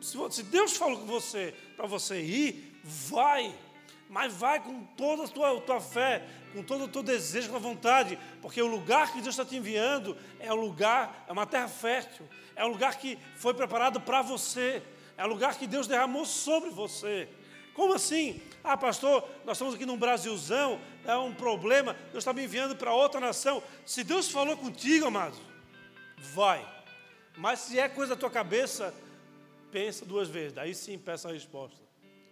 [0.00, 3.54] Se Deus falou com você para você ir, vai,
[4.08, 7.60] mas vai com toda a tua, tua fé, com todo o teu desejo, com a
[7.60, 11.68] vontade, porque o lugar que Deus está te enviando é um lugar, é uma terra
[11.68, 14.82] fértil, é um lugar que foi preparado para você,
[15.16, 17.28] é um lugar que Deus derramou sobre você.
[17.74, 18.40] Como assim?
[18.62, 22.92] Ah, pastor, nós estamos aqui num Brasilzão, é um problema, Deus está me enviando para
[22.92, 23.62] outra nação.
[23.84, 25.36] Se Deus falou contigo, amado,
[26.20, 26.66] vai.
[27.36, 28.94] Mas se é coisa da tua cabeça,
[29.70, 30.52] pensa duas vezes.
[30.52, 31.88] Daí sim peça a resposta.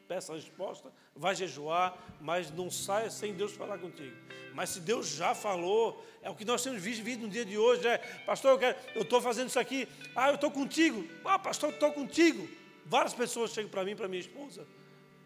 [0.08, 4.16] Peça a resposta, vai jejuar, mas não saia sem Deus falar contigo.
[4.54, 7.86] Mas se Deus já falou, é o que nós temos visto no dia de hoje,
[7.86, 8.58] é, pastor,
[8.94, 12.48] eu estou fazendo isso aqui, ah, eu estou contigo, ah, pastor, estou contigo.
[12.84, 14.64] Várias pessoas chegam para mim, para minha esposa,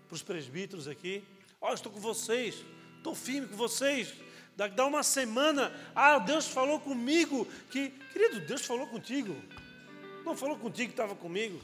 [0.09, 1.23] para os presbíteros aqui,
[1.61, 2.65] ó, oh, estou com vocês,
[2.97, 4.15] estou firme com vocês,
[4.57, 9.35] Dá uma semana, ah, Deus falou comigo que, querido, Deus falou contigo.
[10.25, 11.61] Não falou contigo que estava comigo.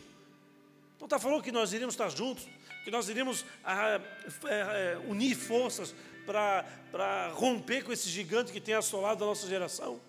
[0.99, 2.49] Não está falando que nós iríamos estar juntos,
[2.85, 4.01] que nós iríamos ah,
[4.45, 10.01] é, é, unir forças para romper com esse gigante que tem assolado a nossa geração.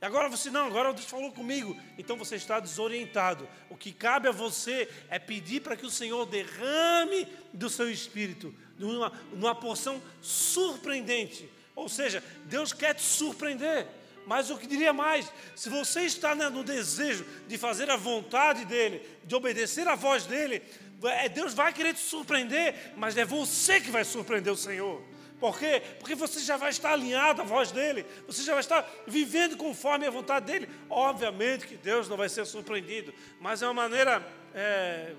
[0.00, 1.76] E agora você não, agora Deus falou comigo.
[1.96, 3.48] Então você está desorientado.
[3.70, 8.54] O que cabe a você é pedir para que o Senhor derrame do seu espírito,
[8.78, 13.86] numa, numa porção surpreendente, ou seja, Deus quer te surpreender.
[14.26, 19.00] Mas o que diria mais, se você está no desejo de fazer a vontade dEle,
[19.22, 20.60] de obedecer a voz dEle,
[21.04, 25.00] é, Deus vai querer te surpreender, mas é você que vai surpreender o Senhor.
[25.38, 25.80] Por quê?
[26.00, 30.06] Porque você já vai estar alinhado à voz dEle, você já vai estar vivendo conforme
[30.06, 30.68] a vontade dEle.
[30.90, 35.14] Obviamente que Deus não vai ser surpreendido, mas é uma maneira é,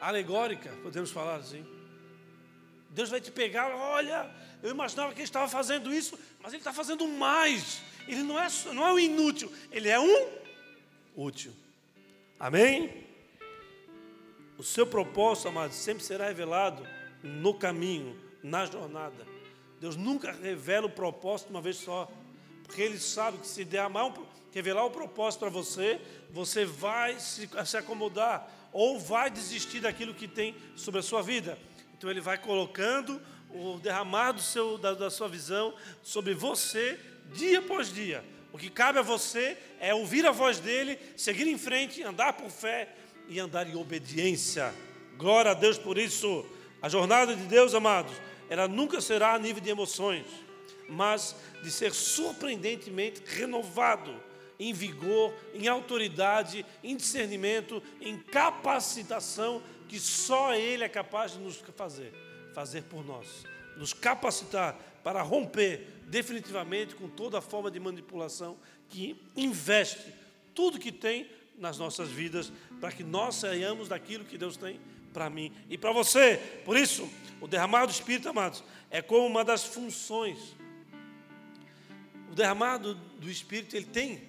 [0.00, 1.77] alegórica, podemos falar assim.
[2.98, 4.28] Deus vai te pegar, olha,
[4.60, 7.80] eu imaginava que ele estava fazendo isso, mas ele está fazendo mais.
[8.08, 10.28] Ele não é, não é um inútil, ele é um
[11.14, 11.52] útil.
[12.40, 13.06] Amém?
[14.58, 16.84] O seu propósito, amado, sempre será revelado
[17.22, 19.24] no caminho, na jornada.
[19.80, 22.10] Deus nunca revela o propósito uma vez só,
[22.64, 26.00] porque Ele sabe que se derramar um, revelar o propósito para você,
[26.32, 31.56] você vai se, se acomodar ou vai desistir daquilo que tem sobre a sua vida.
[31.98, 33.20] Então Ele vai colocando
[33.50, 36.98] o derramar do seu, da, da sua visão sobre você
[37.32, 38.24] dia após dia.
[38.52, 42.50] O que cabe a você é ouvir a voz dele, seguir em frente, andar por
[42.50, 42.88] fé
[43.28, 44.72] e andar em obediência.
[45.16, 46.46] Glória a Deus por isso.
[46.80, 48.12] A jornada de Deus, amados,
[48.48, 50.24] ela nunca será a nível de emoções,
[50.88, 54.14] mas de ser surpreendentemente renovado
[54.58, 61.56] em vigor, em autoridade, em discernimento, em capacitação que só Ele é capaz de nos
[61.76, 62.12] fazer
[62.58, 63.44] fazer por nós,
[63.76, 64.74] nos capacitar
[65.04, 68.56] para romper definitivamente com toda forma de manipulação
[68.88, 70.12] que investe
[70.54, 74.80] tudo que tem nas nossas vidas, para que nós saiamos daquilo que Deus tem
[75.12, 76.36] para mim e para você.
[76.64, 77.08] Por isso,
[77.40, 80.56] o derramar do Espírito, amados, é como uma das funções.
[82.30, 84.22] O derramado do Espírito, ele tem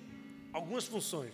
[0.53, 1.33] algumas funções.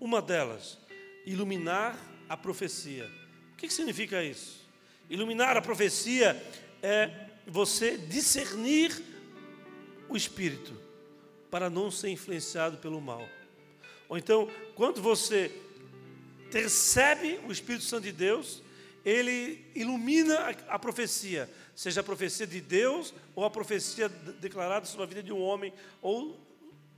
[0.00, 0.78] Uma delas,
[1.24, 1.98] iluminar
[2.28, 3.25] a profecia.
[3.56, 4.60] O que significa isso?
[5.08, 6.36] Iluminar a profecia
[6.82, 7.10] é
[7.46, 9.02] você discernir
[10.10, 10.78] o Espírito
[11.50, 13.26] para não ser influenciado pelo mal.
[14.10, 15.50] Ou então, quando você
[16.52, 18.62] recebe o Espírito Santo de Deus,
[19.02, 24.06] ele ilumina a, profecia, seja a profecia de Deus ou a profecia
[24.38, 26.38] declarada sobre a vida de um homem, ou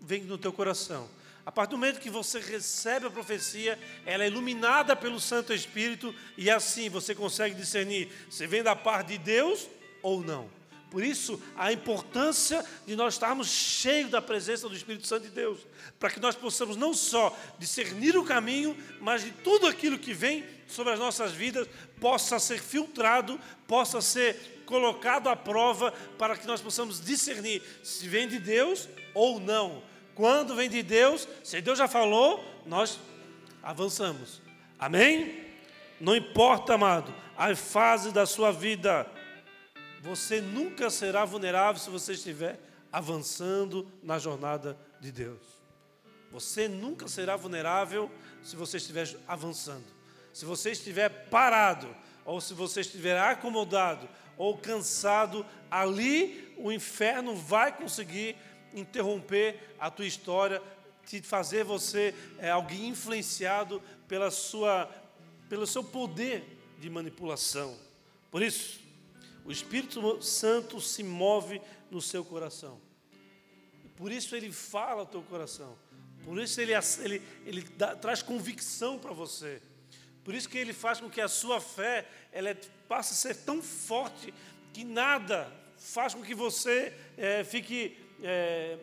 [0.01, 1.09] vem no teu coração.
[1.49, 6.15] A partir do momento que você recebe a profecia, ela é iluminada pelo Santo Espírito
[6.37, 9.67] e assim você consegue discernir se vem da parte de Deus
[10.03, 10.51] ou não.
[10.91, 15.61] Por isso, a importância de nós estarmos cheios da presença do Espírito Santo de Deus,
[15.99, 20.45] para que nós possamos não só discernir o caminho, mas de tudo aquilo que vem
[20.67, 21.67] sobre as nossas vidas
[21.99, 28.29] possa ser filtrado, possa ser colocado à prova, para que nós possamos discernir se vem
[28.29, 29.83] de Deus ou não.
[30.19, 32.99] Quando vem de Deus, se Deus já falou, nós
[33.63, 34.43] avançamos.
[34.77, 35.47] Amém?
[36.01, 39.07] Não importa, amado, a fase da sua vida
[40.01, 42.59] você nunca será vulnerável se você estiver
[42.91, 45.39] avançando na jornada de Deus.
[46.33, 48.11] Você nunca será vulnerável
[48.43, 49.87] se você estiver avançando.
[50.33, 51.95] Se você estiver parado,
[52.25, 58.37] ou se você estiver acomodado ou cansado, ali o inferno vai conseguir
[58.75, 60.63] interromper a tua história,
[61.07, 64.91] te fazer você é, alguém influenciado pela sua,
[65.49, 66.45] pelo seu poder
[66.79, 67.77] de manipulação.
[68.31, 68.81] Por isso,
[69.45, 71.61] o Espírito Santo se move
[71.91, 72.81] no seu coração.
[73.97, 75.77] Por isso ele fala ao teu coração.
[76.25, 79.63] Por isso ele, ele, ele dá, traz convicção para você.
[80.23, 82.55] Por isso que ele faz com que a sua fé ela é,
[82.87, 84.33] passe a ser tão forte
[84.75, 88.79] que nada faz com que você é, fique é,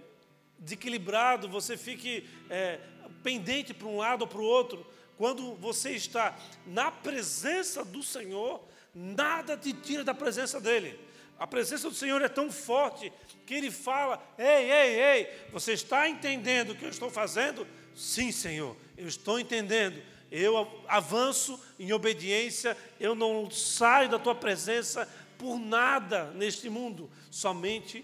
[0.60, 2.80] desequilibrado, você fique é,
[3.24, 4.86] pendente para um lado ou para o outro.
[5.18, 8.62] Quando você está na presença do Senhor,
[8.94, 11.00] nada te tira da presença dele.
[11.38, 13.12] A presença do Senhor é tão forte
[13.46, 17.68] que ele fala: Ei, ei, ei, você está entendendo o que eu estou fazendo?
[17.94, 20.02] Sim, Senhor, eu estou entendendo.
[20.32, 25.08] Eu avanço em obediência, eu não saio da tua presença
[25.38, 28.04] por nada neste mundo, somente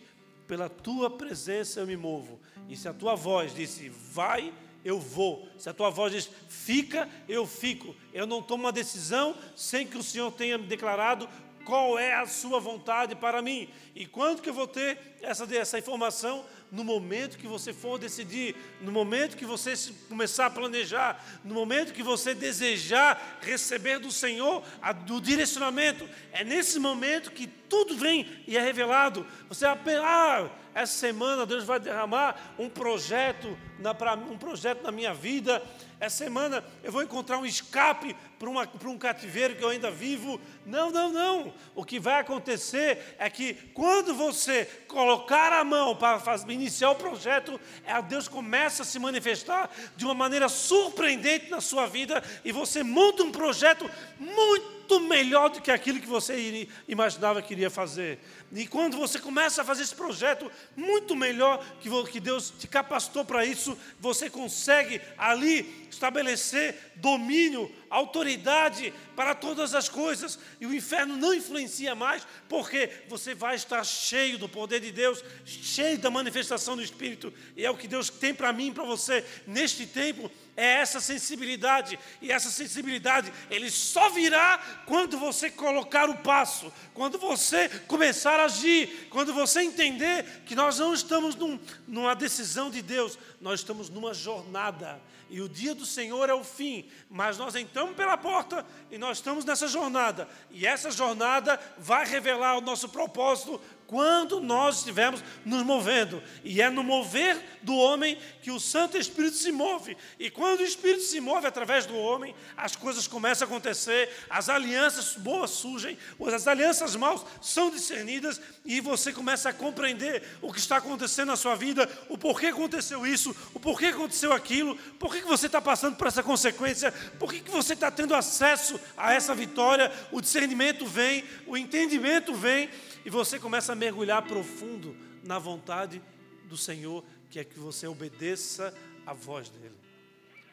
[0.52, 2.38] pela tua presença eu me movo.
[2.68, 5.47] E se a tua voz disse, vai, eu vou.
[5.58, 7.95] Se a tua voz diz, fica, eu fico.
[8.14, 11.30] Eu não tomo uma decisão sem que o Senhor tenha me declarado
[11.64, 13.70] qual é a sua vontade para mim.
[13.95, 16.43] E quando que eu vou ter essa, essa informação?
[16.72, 19.74] No momento que você for decidir, no momento que você
[20.08, 26.46] começar a planejar, no momento que você desejar receber do Senhor a, do direcionamento, é
[26.46, 29.28] nesse momento que tudo vem e é revelado.
[29.50, 35.14] Você ah, essa semana Deus vai derramar um projeto, na, pra, um projeto na minha
[35.14, 35.62] vida.
[36.02, 40.41] Essa semana eu vou encontrar um escape para um cativeiro que eu ainda vivo.
[40.66, 41.54] Não, não, não.
[41.76, 46.95] O que vai acontecer é que quando você colocar a mão para fazer, iniciar o
[46.95, 52.52] projeto, é, Deus começa a se manifestar de uma maneira surpreendente na sua vida e
[52.52, 53.88] você monta um projeto
[54.18, 58.20] muito melhor do que aquilo que você imaginava que iria fazer.
[58.54, 63.46] E quando você começa a fazer esse projeto muito melhor que Deus te capacitou para
[63.46, 71.34] isso, você consegue ali estabelecer domínio, autoridade para todas as coisas, e o inferno não
[71.34, 76.84] influencia mais, porque você vai estar cheio do poder de Deus, cheio da manifestação do
[76.84, 80.82] Espírito, e é o que Deus tem para mim e para você neste tempo, é
[80.82, 87.70] essa sensibilidade, e essa sensibilidade ele só virá quando você colocar o passo, quando você
[87.88, 93.18] começar a agir, quando você entender que nós não estamos num, numa decisão de Deus,
[93.40, 97.96] nós estamos numa jornada, e o dia do Senhor é o fim, mas nós entramos
[97.96, 103.62] pela porta e nós estamos nessa jornada, e essa jornada vai revelar o nosso propósito
[103.92, 106.24] quando nós estivermos nos movendo.
[106.46, 109.97] E é no mover do homem que o Santo Espírito se move.
[110.18, 114.47] E quando o Espírito se move através do homem, as coisas começam a acontecer, as
[114.47, 115.97] alianças boas surgem,
[116.34, 121.36] as alianças maus são discernidas e você começa a compreender o que está acontecendo na
[121.36, 125.97] sua vida, o porquê aconteceu isso, o porquê aconteceu aquilo, por que você está passando
[125.97, 131.26] por essa consequência, por que você está tendo acesso a essa vitória, o discernimento vem,
[131.46, 132.70] o entendimento vem
[133.06, 136.02] e você começa a mergulhar profundo na vontade
[136.48, 138.74] do Senhor, que é que você obedeça
[139.06, 139.78] a voz dele.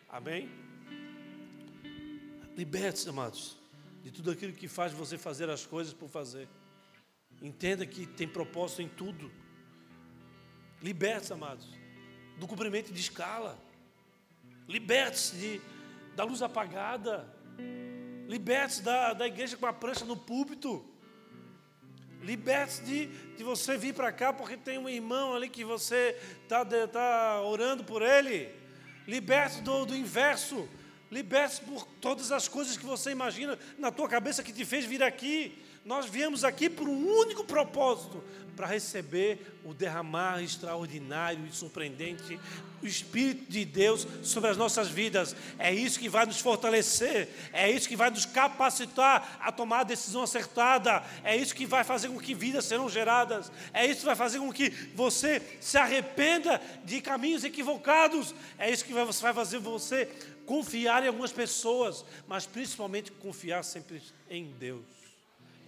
[0.08, 0.48] Amém?
[2.56, 3.58] Liberte-se, amados,
[4.02, 6.48] de tudo aquilo que faz você fazer as coisas por fazer.
[7.42, 9.30] Entenda que tem propósito em tudo.
[10.80, 11.68] Liberte-se, amados,
[12.38, 13.58] do cumprimento de escala.
[14.68, 15.60] Liberte-se
[16.14, 17.28] da luz apagada.
[18.28, 20.84] Liberte-se da, da igreja com a prancha no púlpito.
[22.22, 26.64] Liberte-se de, de você vir para cá porque tem um irmão ali que você está
[26.64, 28.48] tá orando por ele.
[29.06, 30.68] Liberte-se do, do inverso.
[31.10, 35.02] Liberte-se por todas as coisas que você imagina na tua cabeça que te fez vir
[35.02, 35.62] aqui.
[35.84, 38.22] Nós viemos aqui por um único propósito:
[38.58, 42.40] para receber o derramar extraordinário e surpreendente
[42.80, 45.36] do Espírito de Deus sobre as nossas vidas.
[45.60, 49.84] É isso que vai nos fortalecer, é isso que vai nos capacitar a tomar a
[49.84, 54.06] decisão acertada, é isso que vai fazer com que vidas serão geradas, é isso que
[54.06, 59.60] vai fazer com que você se arrependa de caminhos equivocados, é isso que vai fazer
[59.60, 60.06] você
[60.44, 64.97] confiar em algumas pessoas, mas principalmente confiar sempre em Deus.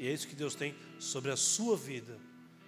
[0.01, 2.17] E é isso que Deus tem sobre a sua vida.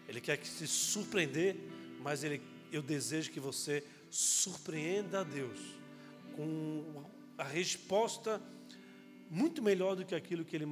[0.07, 1.57] Ele quer que se surpreender,
[2.03, 5.59] mas ele, eu desejo que você surpreenda a Deus
[6.37, 7.03] com
[7.39, 8.39] a resposta
[9.31, 10.67] muito melhor do que aquilo que ele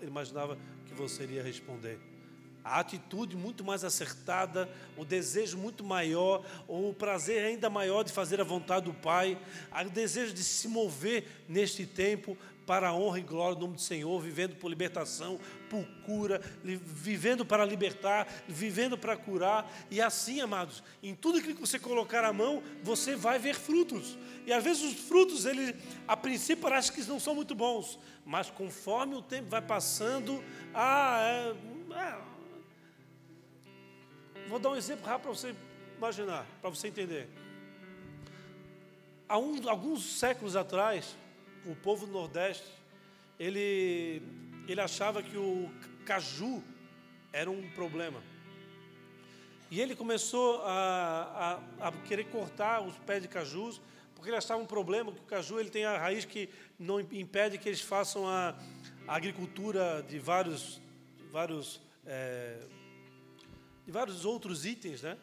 [0.00, 2.00] imaginava que você iria responder.
[2.64, 8.40] A atitude muito mais acertada, o desejo muito maior, o prazer ainda maior de fazer
[8.40, 9.38] a vontade do Pai,
[9.70, 12.38] o desejo de se mover neste tempo
[12.70, 17.44] para a honra e glória do nome do Senhor, vivendo por libertação, por cura, vivendo
[17.44, 19.68] para libertar, vivendo para curar.
[19.90, 24.16] E assim, amados, em tudo aquilo que você colocar a mão, você vai ver frutos.
[24.46, 25.74] E às vezes os frutos, eles,
[26.06, 30.40] a princípio, parece que não são muito bons, mas conforme o tempo vai passando,
[30.72, 31.56] ah, é,
[31.96, 32.18] é.
[34.48, 35.56] vou dar um exemplo rápido para você
[35.96, 37.28] imaginar, para você entender.
[39.28, 41.16] Há um, alguns séculos atrás,
[41.66, 42.66] o povo do Nordeste,
[43.38, 44.22] ele,
[44.68, 45.70] ele achava que o
[46.04, 46.62] caju
[47.32, 48.22] era um problema.
[49.70, 53.80] E ele começou a, a, a, querer cortar os pés de cajus,
[54.14, 57.56] porque ele achava um problema, que o caju ele tem a raiz que não impede
[57.56, 58.56] que eles façam a,
[59.06, 60.80] a agricultura de vários,
[61.30, 62.58] vários, é,
[63.86, 65.16] de vários outros itens né,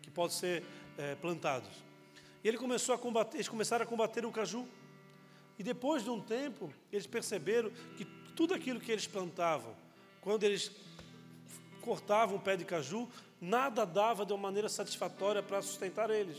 [0.00, 0.64] que podem ser
[0.96, 1.70] é, plantados.
[2.42, 4.66] E ele começou a combater, eles começaram a combater o caju.
[5.58, 8.04] E depois de um tempo, eles perceberam que
[8.34, 9.74] tudo aquilo que eles plantavam,
[10.20, 10.70] quando eles
[11.80, 13.08] cortavam o pé de caju,
[13.40, 16.38] nada dava de uma maneira satisfatória para sustentar eles.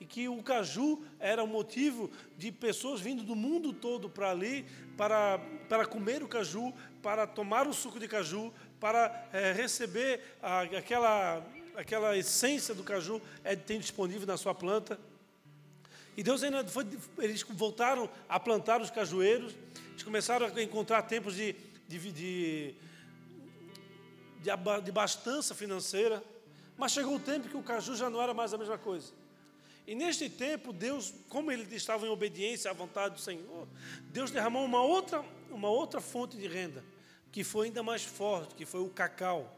[0.00, 4.66] E que o caju era o motivo de pessoas vindo do mundo todo para ali,
[4.96, 5.38] para,
[5.68, 11.46] para comer o caju, para tomar o suco de caju, para é, receber a, aquela,
[11.76, 14.98] aquela essência do caju é, tem disponível na sua planta.
[16.16, 16.86] E Deus ainda foi,
[17.18, 19.54] eles voltaram a plantar os cajueiros,
[19.90, 21.56] eles começaram a encontrar tempos de,
[21.88, 22.74] de, de,
[24.42, 26.22] de, financeira,
[26.76, 29.12] mas chegou o tempo que o caju já não era mais a mesma coisa.
[29.86, 33.68] E neste tempo, Deus, como ele estava em obediência à vontade do Senhor,
[34.04, 36.82] Deus derramou uma outra, uma outra fonte de renda,
[37.30, 39.54] que foi ainda mais forte, que foi o cacau.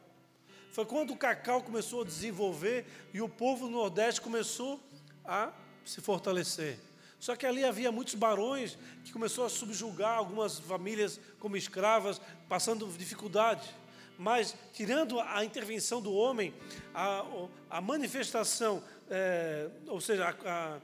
[0.73, 4.81] Foi quando o cacau começou a desenvolver e o povo do Nordeste começou
[5.25, 5.53] a
[5.87, 6.79] se fortalecer.
[7.19, 12.87] Só que ali havia muitos barões que começou a subjugar algumas famílias como escravas, passando
[12.99, 13.75] dificuldade.
[14.19, 16.53] Mas, tirando a intervenção do homem,
[16.95, 17.25] a,
[17.71, 20.81] a manifestação, é, ou seja, a, a,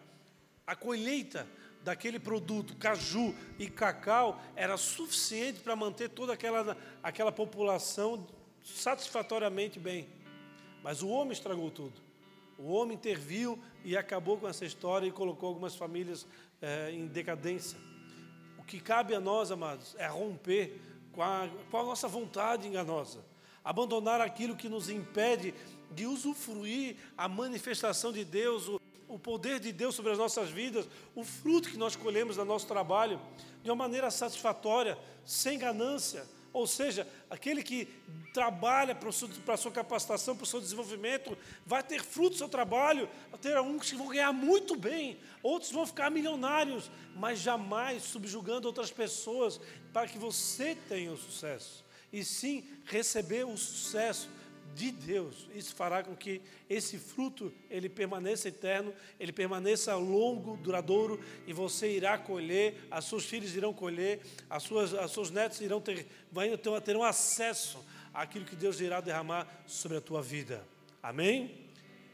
[0.66, 1.46] a colheita
[1.82, 8.26] daquele produto, caju e cacau, era suficiente para manter toda aquela, aquela população
[8.62, 10.08] satisfatoriamente bem.
[10.82, 12.11] Mas o homem estragou tudo.
[12.62, 16.24] O homem interviu e acabou com essa história e colocou algumas famílias
[16.60, 17.76] é, em decadência.
[18.56, 20.80] O que cabe a nós, amados, é romper
[21.10, 23.18] com a, com a nossa vontade enganosa,
[23.64, 25.52] abandonar aquilo que nos impede
[25.90, 30.88] de usufruir a manifestação de Deus, o, o poder de Deus sobre as nossas vidas,
[31.16, 33.20] o fruto que nós colhemos do nosso trabalho,
[33.60, 37.88] de uma maneira satisfatória, sem ganância ou seja, aquele que
[38.34, 43.08] trabalha para a sua capacitação, para o seu desenvolvimento, vai ter fruto do seu trabalho.
[43.40, 48.90] Ter uns que vão ganhar muito bem, outros vão ficar milionários, mas jamais subjugando outras
[48.90, 49.60] pessoas
[49.92, 51.84] para que você tenha o sucesso.
[52.12, 54.28] E sim receber o sucesso
[54.74, 55.48] de Deus.
[55.54, 61.96] Isso fará com que esse fruto ele permaneça eterno, ele permaneça longo, duradouro, e você
[61.96, 66.06] irá colher, as seus filhos irão colher, as suas, as seus netos irão ter,
[66.62, 70.64] ter, terão acesso àquilo que Deus irá derramar sobre a tua vida.
[71.02, 71.50] Amém?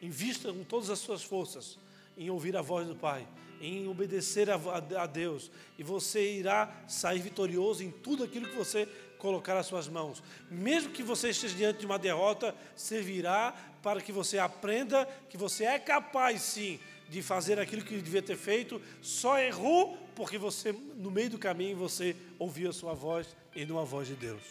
[0.01, 1.79] Invista com todas as suas forças
[2.17, 3.27] em ouvir a voz do Pai,
[3.61, 8.57] em obedecer a, a, a Deus, e você irá sair vitorioso em tudo aquilo que
[8.57, 10.23] você colocar as suas mãos.
[10.51, 15.65] Mesmo que você esteja diante de uma derrota, servirá para que você aprenda que você
[15.65, 21.11] é capaz sim de fazer aquilo que devia ter feito, só errou porque você no
[21.11, 24.43] meio do caminho você ouviu a sua voz e não a voz de Deus.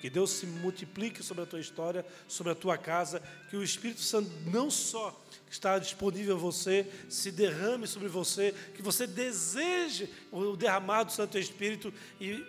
[0.00, 4.00] Que Deus se multiplique sobre a tua história, sobre a tua casa, que o Espírito
[4.00, 5.16] Santo não só
[5.48, 11.38] está disponível a você, se derrame sobre você, que você deseje o derramado do Santo
[11.38, 12.44] Espírito e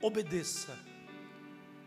[0.00, 0.78] obedeça.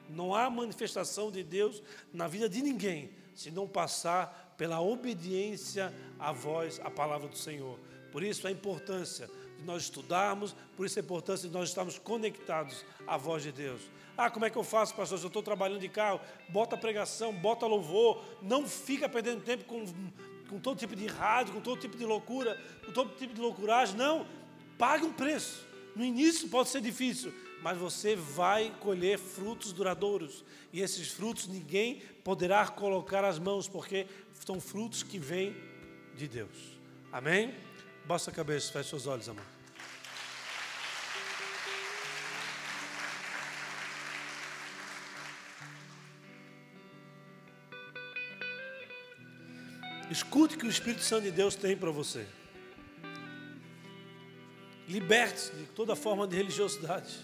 [0.10, 6.31] Não há manifestação de Deus na vida de ninguém se não passar pela obediência à
[6.31, 7.80] voz, à palavra do Senhor.
[8.11, 12.84] Por isso a importância de nós estudarmos, por isso a importância de nós estarmos conectados
[13.07, 13.81] à voz de Deus.
[14.18, 15.18] Ah, como é que eu faço, pastor?
[15.18, 16.19] Se eu estou trabalhando de carro,
[16.49, 19.86] bota pregação, bota louvor, não fica perdendo tempo com,
[20.49, 23.95] com todo tipo de rádio, com todo tipo de loucura, com todo tipo de loucuragem.
[23.95, 24.27] Não,
[24.77, 25.65] pague um preço.
[25.95, 30.44] No início pode ser difícil, mas você vai colher frutos duradouros.
[30.72, 34.07] E esses frutos ninguém poderá colocar as mãos, porque
[34.45, 35.56] são frutos que vêm
[36.15, 36.80] de Deus.
[37.11, 37.53] Amém?
[38.06, 39.44] Baixa a cabeça, feche seus olhos, amor.
[50.10, 52.26] Escute o que o Espírito Santo de Deus tem para você.
[54.88, 57.15] Liberte-se de toda forma de religiosidade.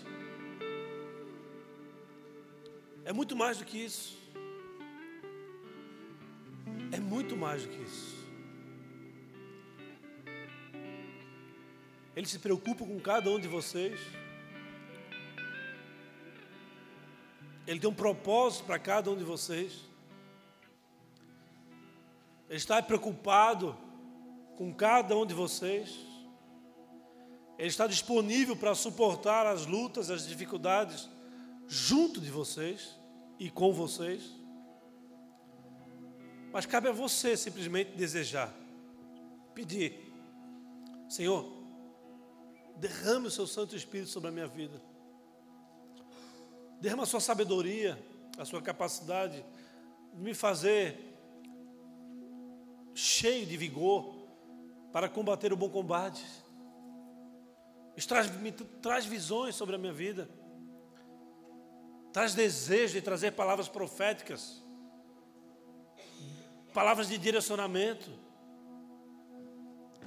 [3.16, 4.18] Muito mais do que isso.
[6.92, 8.16] É muito mais do que isso.
[12.14, 13.98] Ele se preocupa com cada um de vocês.
[17.66, 19.72] Ele tem um propósito para cada um de vocês.
[22.50, 23.78] Ele está preocupado
[24.58, 25.98] com cada um de vocês.
[27.58, 31.10] Ele está disponível para suportar as lutas, as dificuldades
[31.68, 33.05] junto de vocês
[33.40, 34.36] e com vocês.
[36.52, 38.54] Mas cabe a você simplesmente desejar,
[39.54, 40.14] pedir:
[41.10, 41.46] Senhor,
[42.78, 44.82] derrame o seu Santo Espírito sobre a minha vida.
[46.80, 48.02] Derrama a sua sabedoria,
[48.38, 49.44] a sua capacidade
[50.14, 50.98] de me fazer
[52.94, 54.16] cheio de vigor
[54.92, 56.26] para combater o bom combate.
[58.08, 60.30] Traz, me traz visões sobre a minha vida.
[62.16, 64.64] Traz desejo de trazer palavras proféticas.
[66.74, 68.10] Palavras de direcionamento.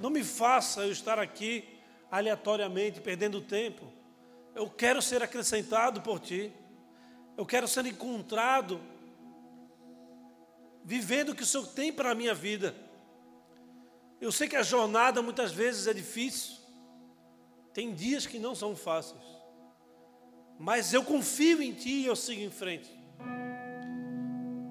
[0.01, 1.69] Não me faça eu estar aqui
[2.09, 3.93] aleatoriamente, perdendo tempo.
[4.55, 6.51] Eu quero ser acrescentado por Ti.
[7.37, 8.81] Eu quero ser encontrado
[10.83, 12.75] vivendo o que o Senhor tem para a minha vida.
[14.19, 16.57] Eu sei que a jornada muitas vezes é difícil,
[17.71, 19.21] tem dias que não são fáceis,
[20.59, 22.93] mas eu confio em Ti e eu sigo em frente.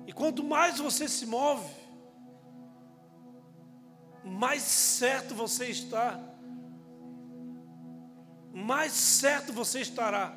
[0.06, 1.66] E quanto mais você se move,
[4.22, 6.20] mais certo você está,
[8.52, 10.36] mais certo você estará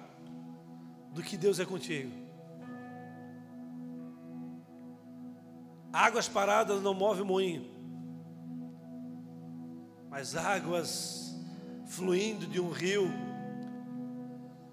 [1.12, 2.12] do que Deus é contigo.
[5.92, 7.70] Águas paradas não movem moinho,
[10.10, 11.36] mas águas
[11.88, 13.31] fluindo de um rio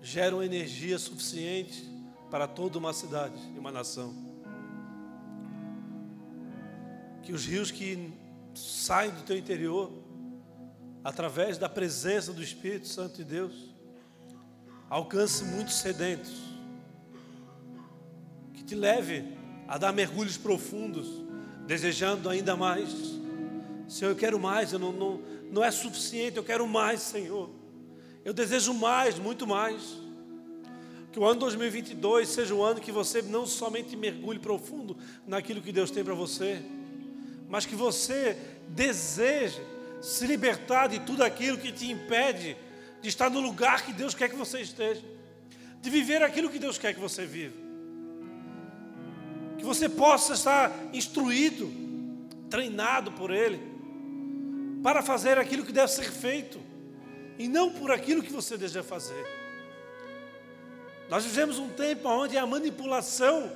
[0.00, 1.88] geram energia suficiente
[2.30, 4.14] para toda uma cidade e uma nação.
[7.22, 8.12] Que os rios que
[8.54, 9.92] saem do teu interior,
[11.04, 13.74] através da presença do Espírito Santo de Deus,
[14.88, 16.32] alcance muitos sedentos,
[18.54, 21.06] que te leve a dar mergulhos profundos,
[21.66, 22.88] desejando ainda mais.
[23.86, 25.20] Senhor, eu quero mais, eu não, não,
[25.50, 27.57] não é suficiente, eu quero mais, Senhor.
[28.28, 29.96] Eu desejo mais, muito mais.
[31.10, 34.94] Que o ano 2022 seja um ano que você não somente mergulhe profundo
[35.26, 36.60] naquilo que Deus tem para você,
[37.48, 38.36] mas que você
[38.68, 39.62] deseje
[40.02, 42.54] se libertar de tudo aquilo que te impede
[43.00, 45.02] de estar no lugar que Deus quer que você esteja,
[45.80, 47.66] de viver aquilo que Deus quer que você viva
[49.56, 51.72] que você possa estar instruído,
[52.50, 53.58] treinado por Ele,
[54.82, 56.67] para fazer aquilo que deve ser feito,
[57.38, 59.24] e não por aquilo que você deseja fazer.
[61.08, 63.50] Nós vivemos um tempo onde a manipulação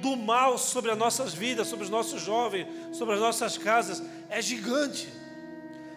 [0.00, 4.40] do mal sobre as nossas vidas, sobre os nossos jovens, sobre as nossas casas, é
[4.40, 5.08] gigante.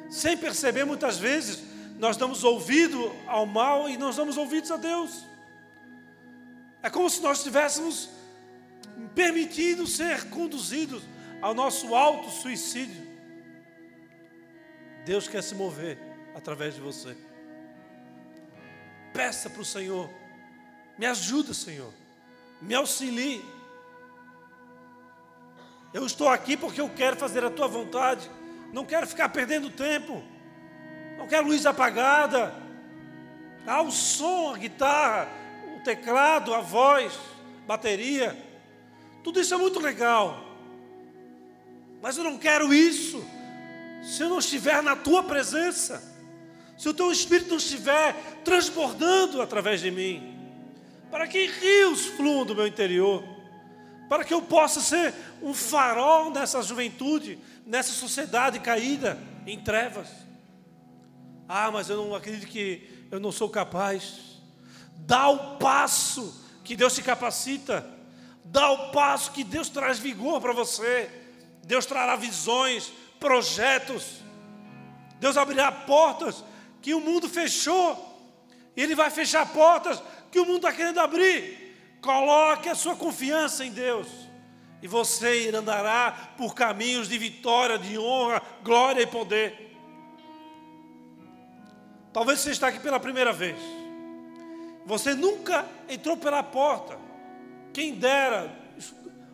[0.09, 1.59] Sem perceber, muitas vezes,
[1.99, 5.23] nós damos ouvido ao mal e nós damos ouvidos a Deus.
[6.81, 8.09] É como se nós estivéssemos
[9.13, 11.03] permitindo ser conduzidos
[11.41, 13.07] ao nosso auto-suicídio.
[15.05, 17.15] Deus quer se mover através de você.
[19.13, 20.09] Peça para o Senhor,
[20.97, 21.93] me ajuda, Senhor,
[22.61, 23.43] me auxilie.
[25.93, 28.29] Eu estou aqui porque eu quero fazer a tua vontade,
[28.71, 30.23] não quero ficar perdendo tempo,
[31.17, 32.53] não quero luz apagada.
[33.65, 35.27] Ah, o som, a guitarra,
[35.75, 37.19] o teclado, a voz,
[37.67, 38.37] bateria,
[39.23, 40.43] tudo isso é muito legal,
[42.01, 43.23] mas eu não quero isso
[44.01, 46.01] se eu não estiver na tua presença,
[46.79, 48.15] se o teu espírito não estiver
[48.45, 50.33] transbordando através de mim,
[51.11, 53.21] para que rios fluam do meu interior,
[54.07, 60.07] para que eu possa ser um farol nessa juventude, nessa sociedade caída em trevas.
[61.49, 64.39] Ah, mas eu não acredito que eu não sou capaz.
[64.99, 66.33] Dá o passo
[66.63, 67.85] que Deus te capacita,
[68.45, 71.11] dá o passo que Deus traz vigor para você.
[71.61, 72.89] Deus trará visões,
[73.19, 74.21] projetos.
[75.19, 76.47] Deus abrirá portas
[76.81, 78.05] que o mundo fechou.
[78.75, 80.01] Ele vai fechar portas
[80.31, 81.97] que o mundo está querendo abrir.
[82.01, 84.07] Coloque a sua confiança em Deus.
[84.81, 89.75] E você andará por caminhos de vitória, de honra, glória e poder.
[92.13, 93.57] Talvez você está aqui pela primeira vez.
[94.85, 96.97] Você nunca entrou pela porta.
[97.73, 98.57] Quem dera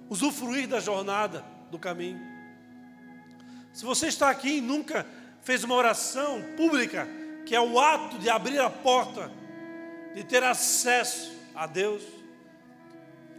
[0.09, 2.19] usufruir da jornada, do caminho.
[3.71, 5.05] Se você está aqui e nunca
[5.41, 7.07] fez uma oração pública,
[7.45, 9.31] que é o ato de abrir a porta,
[10.13, 12.01] de ter acesso a Deus,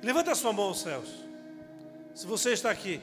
[0.03, 1.09] levanta a sua mão céus.
[2.15, 3.01] Se você está aqui,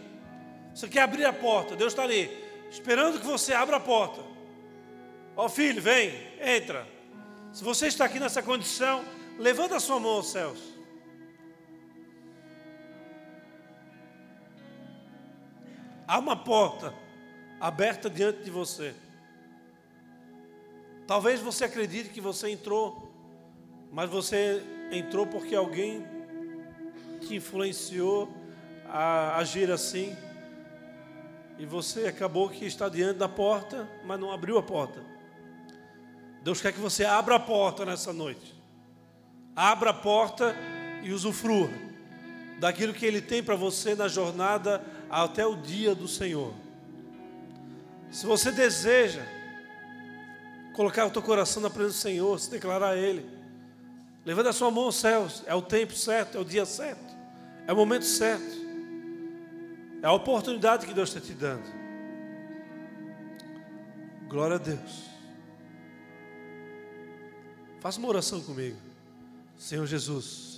[0.74, 2.32] você quer abrir a porta, Deus está ali,
[2.72, 4.22] esperando que você abra a porta.
[5.36, 6.88] Ó oh, filho, vem, entra.
[7.52, 9.04] Se você está aqui nessa condição,
[9.38, 10.60] levanta a sua mão céus.
[16.08, 16.94] Há uma porta
[17.60, 18.94] aberta diante de você.
[21.14, 23.14] Talvez você acredite que você entrou,
[23.92, 26.04] mas você entrou porque alguém
[27.22, 28.36] te influenciou
[28.90, 30.18] a agir assim.
[31.60, 35.06] E você acabou que está diante da porta, mas não abriu a porta.
[36.42, 38.56] Deus quer que você abra a porta nessa noite.
[39.56, 40.56] Abra a porta
[41.04, 41.70] e usufrua
[42.60, 46.56] daquilo que Ele tem para você na jornada até o dia do Senhor.
[48.10, 49.43] Se você deseja
[50.74, 53.26] colocar o teu coração na presença do Senhor, se declarar a Ele,
[54.26, 57.16] levanta a sua mão aos céus, é o tempo certo, é o dia certo,
[57.68, 58.64] é o momento certo,
[60.02, 61.64] é a oportunidade que Deus está te dando.
[64.28, 65.04] Glória a Deus.
[67.80, 68.78] Faça uma oração comigo,
[69.58, 70.53] Senhor Jesus.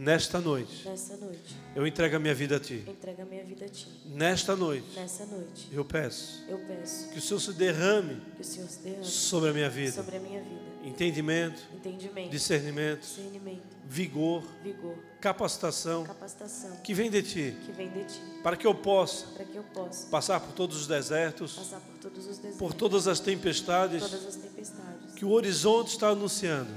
[0.00, 2.84] Nesta noite, Nesta noite, eu entrego a minha vida a Ti.
[2.88, 3.86] entrega a minha vida a Ti.
[4.06, 8.44] Nesta noite, Nessa noite, eu peço eu peço que o Senhor se derrame que o
[8.44, 9.92] Senhor se derrame sobre a minha vida.
[9.92, 10.60] sobre a minha vida.
[10.84, 18.04] Entendimento, Entendimento, discernimento, discernimento, vigor, vigor, capacitação capacitação que vem de Ti, que vem de
[18.04, 21.78] Ti, para que eu possa para que eu possa passar por todos os desertos, passar
[21.80, 26.08] por todos os desertos, por todas as tempestades todas as tempestades que o horizonte está
[26.08, 26.70] anunciando.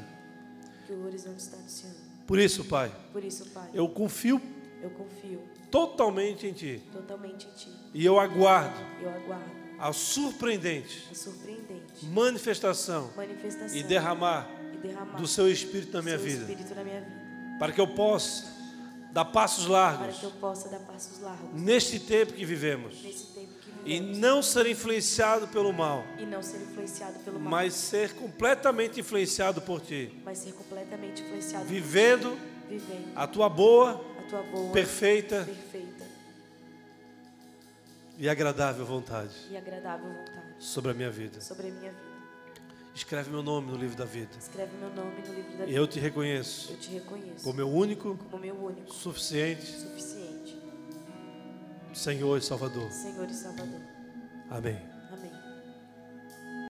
[0.86, 1.93] que o horizonte está anunciando.
[2.26, 4.42] Por isso, Pai, Por isso, Pai, eu confio
[4.82, 5.42] eu confio
[5.72, 6.82] totalmente em Ti.
[6.92, 7.70] totalmente em Ti.
[7.94, 15.18] e eu aguardo Eu aguardo a surpreendente a surpreendente manifestação manifestação e derramar e derramar
[15.18, 18.52] do Seu Espírito na minha vida, Espírito na minha vida, para que eu possa
[19.12, 23.02] dar passos para largos que eu possa dar passos largos neste tempo que vivemos.
[23.04, 23.53] nesse tempo
[23.86, 29.00] e não ser influenciado pelo mal, e não ser influenciado pelo mal, mas ser completamente
[29.00, 34.22] influenciado por Ti, mas ser completamente influenciado vivendo por ti, vivendo a Tua boa, a
[34.24, 36.04] tua boa, perfeita perfeita
[38.18, 41.42] e agradável vontade e agradável vontade sobre a minha vida.
[41.42, 42.14] sobre a minha vida.
[42.96, 44.30] Escreve meu nome no livro da vida.
[44.40, 45.80] Escreve meu nome no livro da E vida.
[45.80, 50.23] eu te reconheço Eu te reconheço como meu único, como meu único, suficiente suficiente
[51.94, 52.92] Senhor e Salvador.
[52.92, 53.82] Senhor e Salvador.
[54.50, 54.93] Amém.